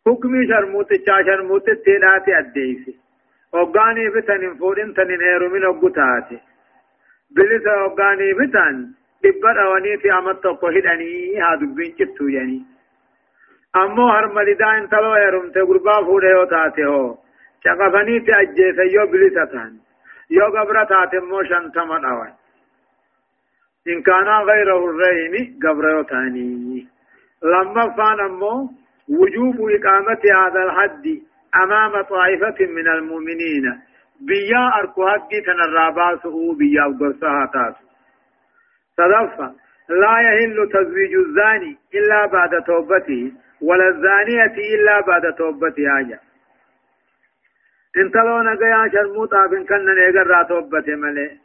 [0.07, 0.89] حكمي شرموت
[1.27, 2.95] شرموت تيلاتي اديسي
[3.53, 6.39] وقاني بتن فورين تن نيرو من وقتاتي
[7.37, 8.77] بلس وقاني بتن
[9.23, 12.63] دبر اواني في عمد تقوهدني هادو بين چتو يعني
[13.77, 17.17] امو هر ملدا انتلو يرم ته غربا فوده هو تاته هو
[17.65, 19.05] چقفني ته اجيس يو
[20.31, 22.33] يو قبرة تاته موشن تمن اوان.
[23.89, 26.87] إن كان غيره الرين قبره تاني
[27.43, 28.71] لما فان أمو
[29.09, 31.07] وجوب إقامة هذا الحد
[31.63, 33.81] أمام طائفة من المؤمنين.
[34.21, 37.85] بيا أركو حدي تنراباسه بيا وقرصها تاسو
[38.97, 39.55] صدفة
[39.89, 43.33] لا يهل تزويج الزاني إلا بعد توبته
[43.63, 46.19] ولا الزانية إلا بعد توبته آجا
[47.97, 51.44] انتلو نقيا شرموطا بن كنن اگر توبته ملي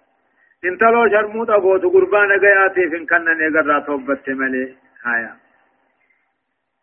[0.65, 5.33] انتلو شرموطا قوتو قربان نقيا تيفن كنن اگر توبته ملي آيا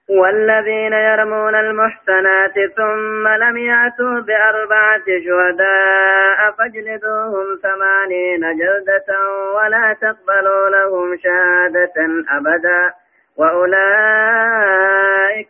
[0.09, 9.09] والذين يرمون المحسنات ثم لم يأتوا بأربعة شهداء فاجلدوهم ثمانين جلدة
[9.57, 11.97] ولا تقبلوا لهم شهادة
[12.31, 12.93] أبدا
[13.37, 14.75] وأولئك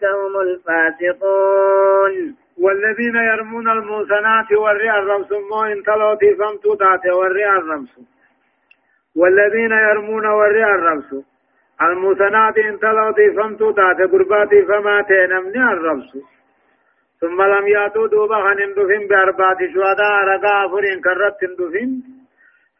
[0.04, 2.14] هم الفاسقون.
[2.62, 8.15] والذين يرمون المحسنات والرئى الرمس مو إن تلوتي فمتو تاتي والرئى الرمس.
[9.16, 11.10] والذين يرمون والرئى الرمس.
[11.82, 16.12] المثنات إن تلو فمتو تات قرباتي فما تنمني الربس
[17.20, 21.90] ثم لم ياتوا دوبا خنن دفن بأربعة شهداء رقا فرين كرت دفن.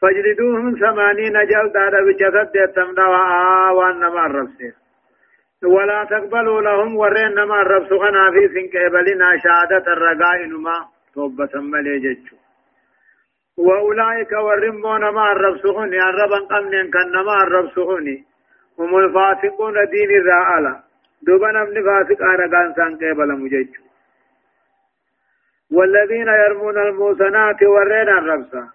[0.00, 4.58] فاجلدوهم ثمانين جلدا بجسد تمدوا وانما الربس
[5.64, 10.76] ولا تقبلوا لهم ورين نما الربس خنا في سنكبلنا شهادة الرقاء نما
[11.14, 12.16] توبة ملي
[13.58, 18.24] وأولئك ورمون ما الربس خني الربا قمن كان نما الربس خني
[18.78, 20.80] هم الفاسقون دين الرعالة
[21.22, 23.68] دوبا نمني فاسق آنا كان سان قبل مجيج
[25.70, 28.68] والذين يرمون الموسنات ورين الربسة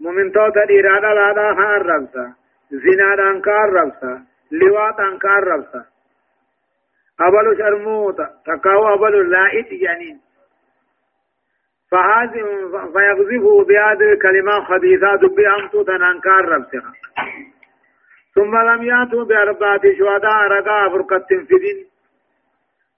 [0.00, 2.32] ممن توتا إرادة لادا خان الربسة
[2.70, 4.22] زنا أنكار ربسة
[4.52, 5.84] لوات أنكار ربسة
[7.20, 10.20] أبلو شرموتا تكاو أبلو لائت جنين
[11.90, 12.42] فهذه
[12.92, 16.82] فيغذفه بهذه الكلمات خبيثة دبي أمتو تنانكار ربسة
[18.34, 21.86] ثم لم يأتوا بأربعة شهداء رقا فرقة فدين.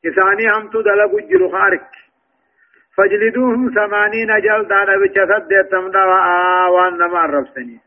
[0.07, 1.87] إثاني هم تدلق جلو خارك
[2.97, 7.79] فاجلدوهم ثمانين جلدا بجسد تمدا وآوان نما رفسني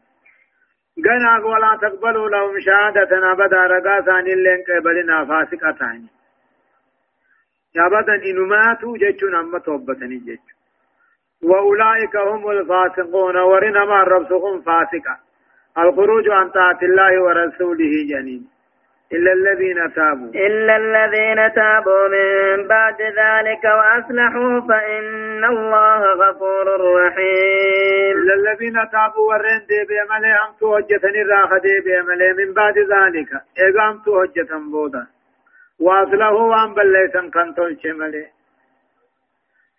[1.06, 6.08] غنا ولا تقبلوا لهم شهادة أبدا رقا ثاني لين قبلنا فاسقة ثاني
[7.78, 10.53] أبدا إنماتوا جيشون أما توبتني جيشون
[11.43, 14.27] وأولئك هم الفاسقون ورنما الرب
[14.65, 15.15] فاسقا
[15.77, 18.47] الخروج عن طاعة الله ورسوله جنين.
[19.13, 20.31] إلا الذين تابوا.
[20.47, 26.65] إلا الذين تابوا من بعد ذلك وأصلحوا فإن الله غفور
[26.95, 28.17] رحيم.
[28.17, 33.29] إلا الذين تابوا ورين دي بيمالي أم توجتني راخ دي بيمالي من بعد ذلك.
[33.67, 35.07] إذا أم توجتن بودا.
[35.79, 38.25] وأصلحوا وأم بليسن كنتون شمالي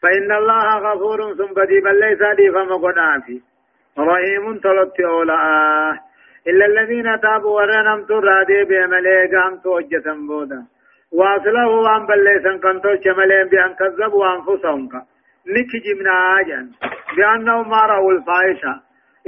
[0.05, 2.99] فإن الله غفور ثم بدي بليس دي فما قد
[3.99, 5.99] رحيم تلت أولا.
[6.49, 10.61] إلا الذين تابوا ورنم ترادي بملي قام توجة بودا.
[11.13, 14.89] واصله وان بلسن كنتو شملين بأن كذبوا أنفسهم.
[15.55, 16.67] نكجمنا آجان
[17.17, 18.75] بأنهم ما رأوا الفائشة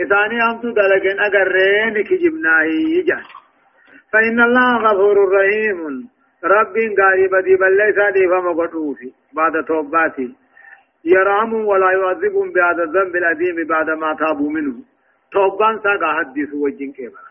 [0.02, 3.24] إثاني أمتو دلقين أقرين نكجمنا إيجان
[4.12, 6.08] فإن الله غفور رحيم.
[6.44, 10.45] رب قارب دي بلسا دي فمقدوفي بعد توباتي.
[11.06, 14.74] يرام ولا يعذبهم بهذا الذنب الأديم بعد ما تابوا منه.
[15.32, 17.30] توبان ساقا حديث وجين كيبرا.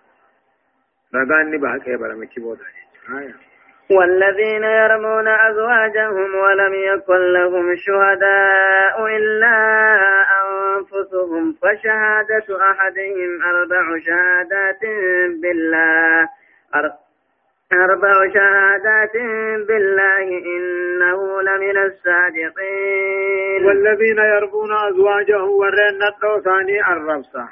[1.16, 2.64] رقان نبه كيبرا مكي بودا.
[3.92, 9.58] والذين يرمون أزواجهم ولم يكن لهم شهداء إلا
[10.46, 14.82] أنفسهم فشهادة أحدهم أربع شهادات
[15.42, 16.30] بالله.
[17.74, 19.14] أربع شهادات
[19.68, 23.66] بالله إنه لمن الصادقين.
[23.66, 27.50] والذين يرمون أزواجهم ورين نقو ثاني الربصة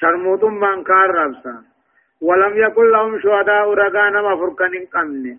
[0.00, 1.62] شرموت من كان ربسا
[2.22, 5.36] ولم يكن لهم شهداء رقانا مفرقا قمن.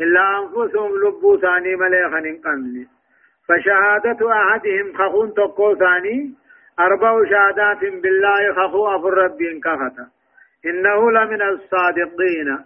[0.00, 2.86] إلا أنفسهم لبو ثاني مليخا قمن.
[3.48, 6.34] فشهادة أحدهم خخون تقو ثاني.
[6.80, 10.17] أربع شهادات بالله خخو أفر ربين كفتا.
[10.66, 12.58] إنه لمن الصادقين.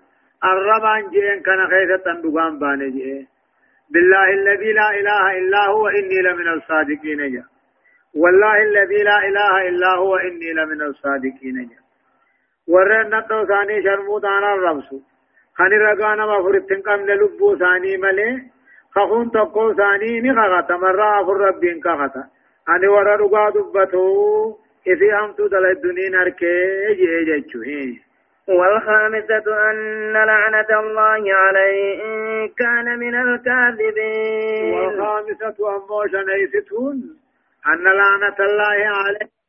[0.44, 3.28] الربان جين كان خيثة تندقان بانجي
[3.92, 7.44] بالله الذي لا إله إلا هو إني لمن الصادقين جاء
[8.14, 11.70] والله الذي لا إله إلا هو إني لمن الصادقين
[12.68, 14.88] ورن نتو ثاني شرموت أنا الرمس
[15.56, 18.30] خاني رقانا مفرتن قمن لبو ثاني ملي.
[18.94, 22.16] خخون تقو ثاني نخغت مرة أفر ربين كغت
[22.68, 24.56] أني ورى رقا دبتو
[24.86, 26.52] إذي أمتو دل الدنين أركي
[28.48, 34.74] والخامسة أن لعنة الله عليه إن كان من الكاذبين.
[34.74, 36.96] والخامسة أموشا نيستون
[37.66, 39.41] أن لعنة الله عليه